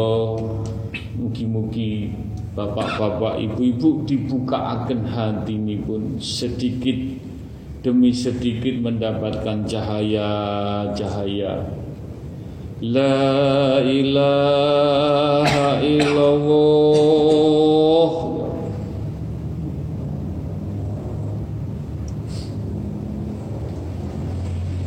[1.17, 2.13] Mugi-mugi
[2.57, 6.97] Bapak-bapak, ibu-ibu dibukakan hati ini pun sedikit
[7.85, 11.69] demi sedikit mendapatkan cahaya-cahaya
[12.81, 17.07] La ilaha illallah.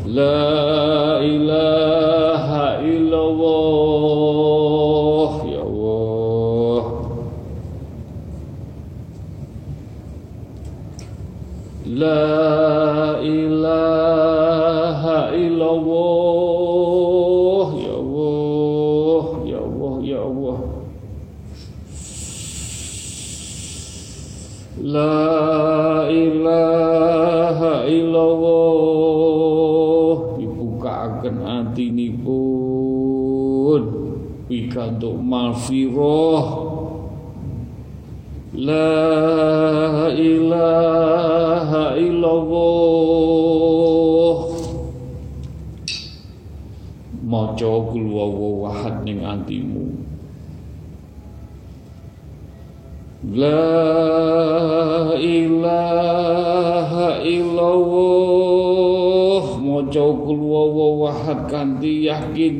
[0.06, 4.30] La ilaha illallah
[5.46, 6.84] Ya Allah
[12.00, 12.49] La
[35.00, 36.44] Pikantuk malfiroh
[38.52, 42.44] La ilaha illallah.
[47.24, 49.88] Maca kul wawahad ning atimu.
[53.32, 58.44] La ilaha illallah.
[59.64, 62.59] Maca kul wawahad kanthi yakin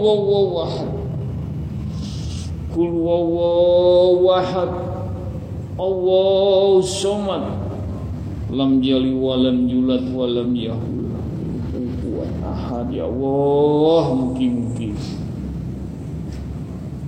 [0.00, 0.90] Kul wawahad
[2.72, 4.72] Kul wawahad
[5.76, 7.44] Allahu somad
[8.48, 11.12] Lam yali walam yulad walam yahul.
[12.02, 12.90] Kuat ahad.
[12.90, 14.96] Ya Allah Mungkin-mungkin.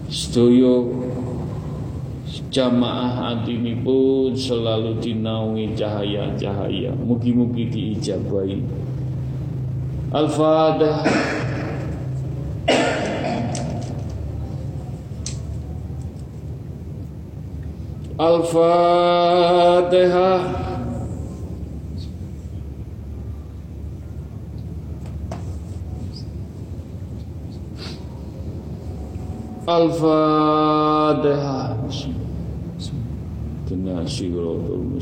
[0.06, 0.92] Sedoyo
[2.52, 6.92] jamaah ini pun selalu dinaungi cahaya-cahaya.
[6.94, 8.60] Mugi-mugi diijabai
[10.12, 11.51] Al-Fatihah
[18.22, 19.02] Al-Fatihah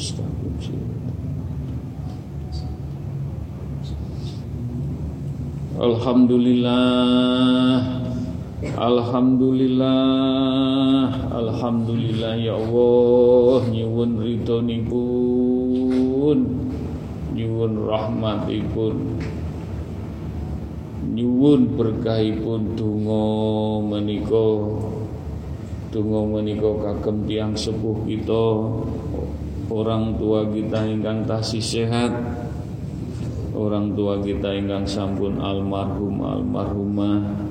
[0.01, 0.81] mustaqim
[5.81, 8.10] Alhamdulillah
[8.61, 9.89] Alhamdulillah
[11.33, 15.01] Alhamdulillah ya Allah nyuwun ridhonipun
[17.33, 19.17] nyuwun rahmatipun
[21.17, 23.25] nyuwun berkahipun donga
[23.81, 24.49] menika
[25.89, 28.45] donga menika kagem tiyang sepuh kita
[29.73, 32.13] orang tua kita ingkang tasih sehat
[33.57, 37.50] orang tua kita ingkang sampun almarhum almarhumah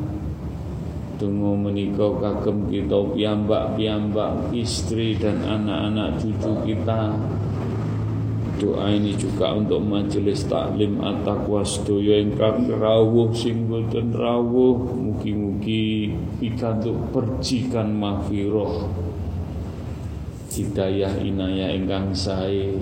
[1.19, 7.11] Tunggu menikah kagem kita piyambak-piyambak istri dan anak-anak cucu kita.
[8.59, 14.79] Doa ini juga untuk majelis taklim at-taqwa sedaya ingkang rawuh sing boten rawuh.
[14.95, 18.87] Mugi-mugi pikantuk percikan mahfirah
[20.59, 22.75] hidayah inayah ingkang sae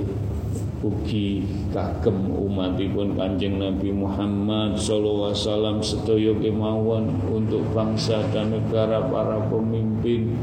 [0.85, 1.41] ugi
[1.73, 10.37] kagem umatipun Kanjeng Nabi Muhammad sallallahu alaihi kemawon untuk bangsa dan negara para pemimpin.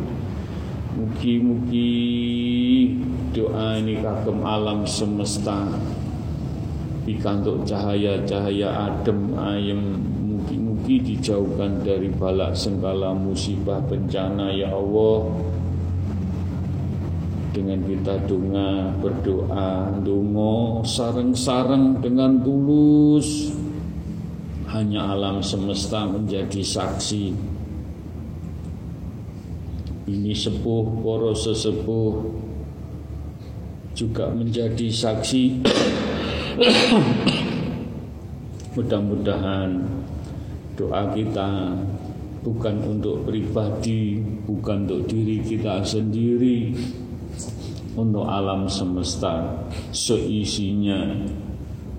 [0.95, 1.91] Mugi-mugi
[3.35, 5.67] doa ini kagem alam semesta.
[7.05, 9.83] Pikantuk cahaya-cahaya adem ayem
[10.25, 15.29] mugi-mugi dijauhkan dari balak sengkala musibah bencana ya Allah
[17.55, 23.55] dengan kita dunga berdoa dungo sareng-sareng dengan tulus.
[24.75, 27.31] Hanya alam semesta menjadi saksi.
[30.11, 32.43] Ini sepuh poros sesepuh
[33.95, 35.63] juga menjadi saksi.
[38.75, 39.79] Mudah-mudahan
[40.75, 41.79] doa kita
[42.43, 46.75] bukan untuk pribadi bukan untuk diri kita sendiri
[47.95, 49.65] untuk alam semesta
[49.95, 51.15] seisinya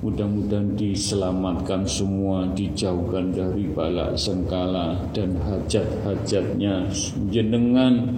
[0.05, 6.93] mudah-mudahan diselamatkan semua dijauhkan dari balak sengkala dan hajat-hajatnya.
[7.33, 8.13] Jenengan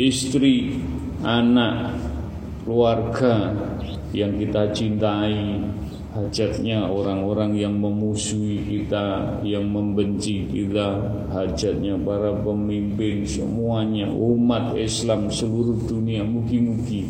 [0.00, 0.80] istri
[1.20, 1.92] anak
[2.64, 3.52] keluarga
[4.16, 5.60] yang kita cintai
[6.16, 10.96] hajatnya orang-orang yang memusuhi kita yang membenci kita.
[11.28, 17.04] Hajatnya para pemimpin semuanya umat Islam seluruh dunia mugi-mugi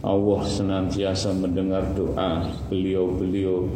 [0.00, 3.68] Allah senantiasa mendengar doa beliau-beliau.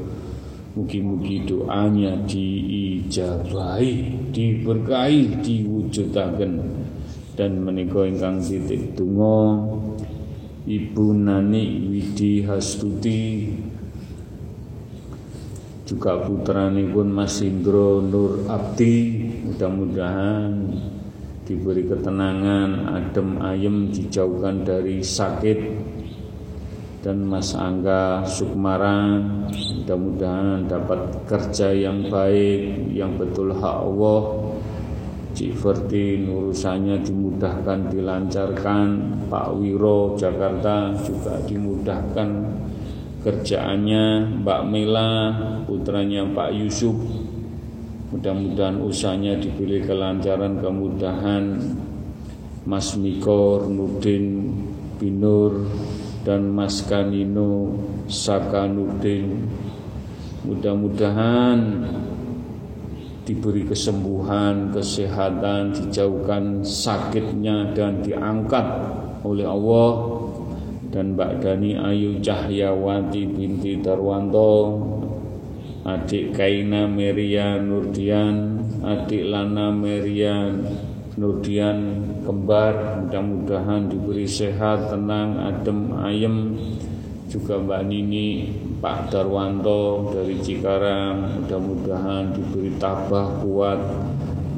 [0.75, 3.93] Mugi-mugi doanya diijabahi,
[4.33, 6.53] diberkahi, diwujudaken.
[7.37, 9.69] Dan menika ingkang titik donga
[10.65, 13.53] Ibu Nani Widi Hastuti
[15.85, 20.53] juga putrani pun Mas Indro Nur Abdi mudah-mudahan
[21.45, 25.61] diberi ketenangan adem ayem dijauhkan dari sakit.
[27.05, 29.21] Dan Mas Angga Sukmara
[29.53, 34.41] mudah-mudahan dapat kerja yang baik yang betul hak Allah.
[35.37, 35.53] Cik
[36.33, 38.89] urusannya dimudahkan, dilancarkan.
[39.29, 42.29] Pak Wiro Jakarta juga dimudahkan
[43.25, 45.11] kerjaannya Mbak Mela
[45.65, 46.95] putranya Pak Yusuf.
[48.13, 51.45] Mudah-mudahan usahanya dipilih kelancaran kemudahan.
[52.65, 54.57] Mas Mikor Nudin
[54.97, 55.69] Binur
[56.25, 57.77] dan Mas Kanino
[58.09, 59.45] Sakanudin
[60.45, 61.61] mudah-mudahan
[63.25, 68.65] diberi kesembuhan, kesehatan, dijauhkan sakitnya dan diangkat
[69.25, 70.14] oleh Allah
[70.95, 74.79] dan Mbak Dani Ayu Cahyawati binti Darwanto
[75.83, 80.63] adik Kaina Merian Nurdian adik Lana Merian
[81.19, 81.79] Nurdian
[82.23, 86.37] kembar mudah-mudahan diberi sehat tenang adem ayem.
[87.31, 88.47] Juga Mbak Nini
[88.79, 93.81] Pak Darwanto dari Cikarang mudah-mudahan diberi tabah kuat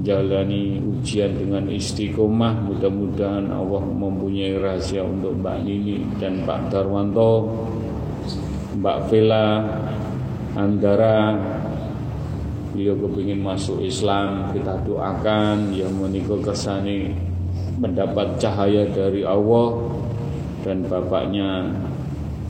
[0.06, 2.62] jalani ujian dengan istiqomah.
[2.70, 7.50] Mudah-mudahan Allah mempunyai rahasia untuk Mbak Nini dan Pak Darwanto
[8.78, 9.46] Mbak Vela
[10.54, 11.34] Andara.
[12.70, 17.10] Beliau kepingin masuk Islam kita doakan yang menikah kersani
[17.80, 19.80] mendapat cahaya dari Allah
[20.60, 21.72] dan bapaknya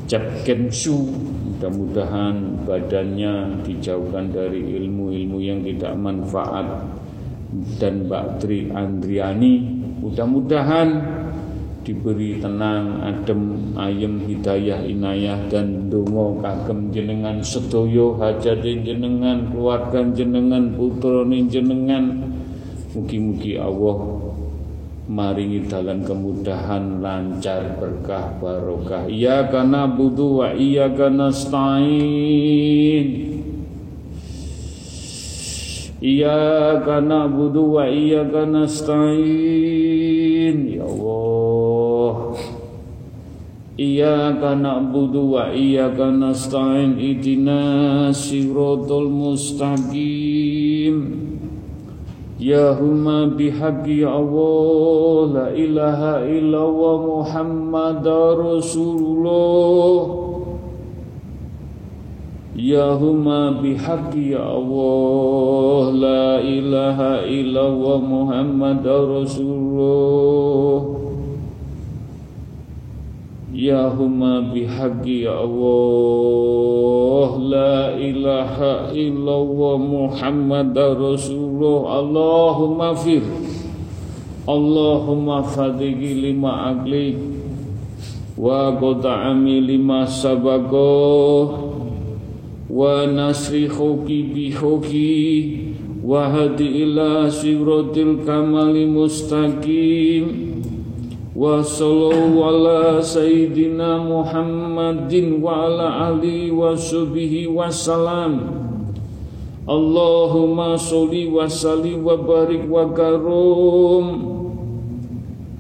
[0.07, 1.03] Cap Kensu
[1.57, 6.67] mudah-mudahan badannya dijauhkan dari ilmu-ilmu yang tidak manfaat
[7.77, 9.53] dan Mbak Tri Andriani
[10.03, 10.89] mudah-mudahan
[11.87, 20.75] diberi tenang, adem, ayem, hidayah, inayah dan dongo kagem jenengan sedoyo hajat jenengan keluarga jenengan
[20.75, 22.35] putra jenengan.
[22.91, 23.97] Mugi-mugi Allah
[25.07, 29.07] maringi dalan kemudahan lancar berkah barokah.
[29.07, 33.07] Iya kana budu wa iya kana stain
[36.01, 37.87] iya kana budu wa
[38.33, 42.37] kana stain ya Allah.
[43.77, 45.53] Iya kana budu wa
[45.93, 50.97] kana stain idina siratal mustaqim.
[52.37, 60.26] Ya huma bihaqi Allah La ilaha illallah Muhammad Rasulullah
[62.57, 70.81] Ya huma bihaqi Allah La ilaha illallah Muhammad Rasulullah.
[73.53, 82.01] Ya huma bihaqi ya Allah La ilaha illallah Muhammad Rasulullah.
[82.01, 83.21] Allahumma fir
[84.49, 87.21] Allahumma fadigi lima aglik
[88.41, 91.66] Wa qota'ami lima sabako
[92.69, 100.57] Wa nasri khoki bihoki Wa hadi ila siratil kamali mustaqim
[101.37, 107.69] wa sallallahu ala sayyidina Muhammadin wa ala ali wa sahbihi wa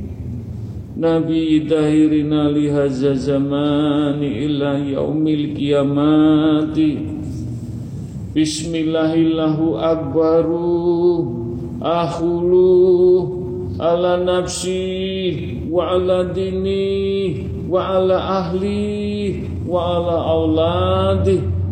[0.96, 6.98] Nabi dahirina lihaza zamani ila yaumil kiamati
[8.32, 9.76] Bismillahillahu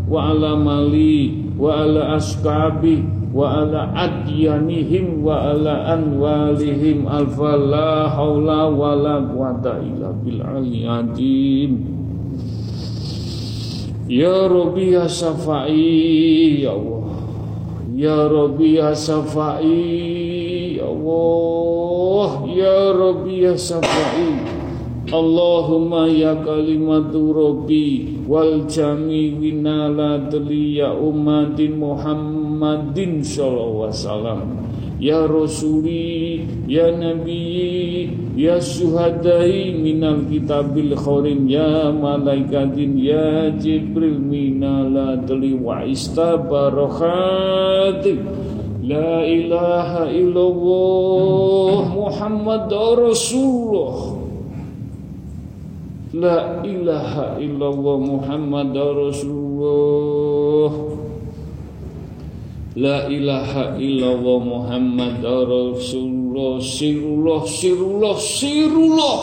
[0.05, 3.01] Wa ala mali Wa ala askabi
[3.35, 7.09] Wa ala adyanihim Wa ala anwalihim.
[7.09, 11.73] Alfa la hawla Wa la quwata illa bil aliyadim
[14.05, 17.17] Ya Rabbi ya Safai Ya Allah.
[17.97, 22.31] Ya Rabbi ya Safai Ya Allah.
[22.53, 24.45] Ya Rabbi ya Safai
[25.13, 34.65] Allahumma ya kalimatu Rabbi Wal jami winala ya umatin Muhammadin Sallallahu alaihi wasallam.
[35.05, 36.41] Ya Rasuli
[36.71, 38.07] Ya Nabi
[38.39, 48.17] Ya Suhadai Minal Kitabil Khorin Ya Malaikatin Ya Jibril Minal Adli Wa Istabarokhati
[48.87, 54.24] La ilaha illallah Muhammad Rasulullah
[56.15, 60.70] La ilaha illallah Muhammad Rasulullah.
[62.78, 66.62] La ilaha illallah Muhammad Rasulullah.
[66.62, 69.19] Sirullah Sirullah Sirullah.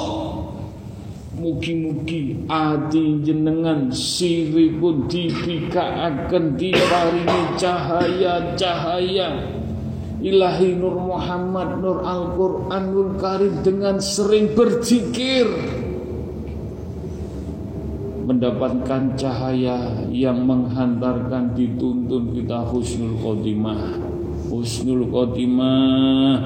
[1.39, 9.61] Mugi-mugi ati jenengan siripun dibikaaken diparingi cahaya-cahaya
[10.21, 15.49] Ilahi Nur Muhammad Nur Al-Quranul Karim dengan sering berzikir
[18.31, 23.99] mendapatkan cahaya yang menghantarkan dituntun kita husnul khotimah.
[24.47, 26.39] Husnul khotimah.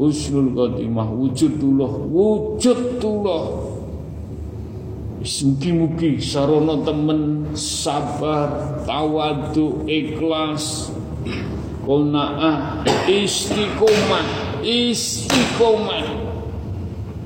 [0.00, 1.08] Husnul khotimah.
[1.12, 3.44] Wujudullah wujudullah
[5.20, 10.88] Mugi-mugi sarono temen sabar, tawadu, ikhlas,
[11.84, 14.24] kona'ah, istiqomah,
[14.64, 16.08] istiqomah,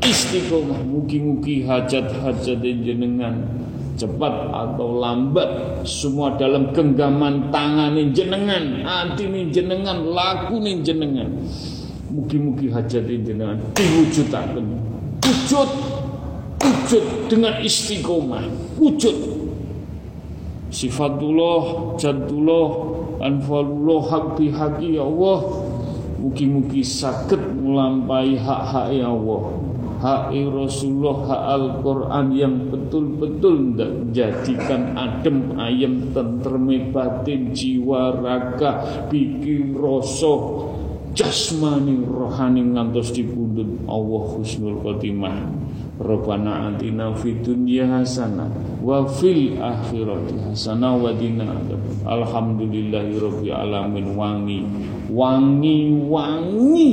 [0.02, 0.82] istiqomah.
[0.82, 3.46] Mugi-mugi hajat-hajat jenengan
[3.94, 11.30] cepat atau lambat semua dalam genggaman tangan jenengan hati jenengan laku jenengan.
[12.14, 14.66] Mugi-mugi hajat jenengan diwujudaken
[15.24, 15.70] wujud
[16.60, 18.44] wujud dengan istiqomah.
[18.78, 19.16] Wujud.
[20.74, 22.68] Sifatullah jadullah
[23.22, 25.38] anfalullah hak bihaqi ya Allah.
[26.18, 29.73] Mugi-mugi sakit melampai hak-hak ya Allah
[30.04, 33.80] hak Rasulullah hak Al-Quran yang betul-betul
[34.12, 40.60] jadikan adem ayam tentrem batin jiwa raga pikir rasa
[41.16, 45.64] jasmani rohani ngantos dipundhut Allah husnul khotimah.
[45.94, 48.50] Rabbana atina fid dunya hasanah
[48.82, 51.54] wa fil akhirati hasanah wa qina
[52.02, 53.14] Alhamdulillahi
[53.54, 54.18] alamin.
[54.18, 54.60] Wangi
[55.06, 56.90] wangi wangi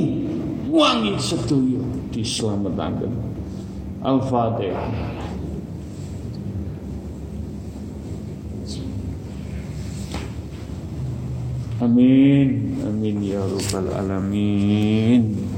[0.70, 3.10] wangi sedoyo diselamatkan.
[4.02, 5.22] Al-Fatihah
[11.82, 12.78] Amin.
[12.86, 15.51] Amin ya Rabbal Alamin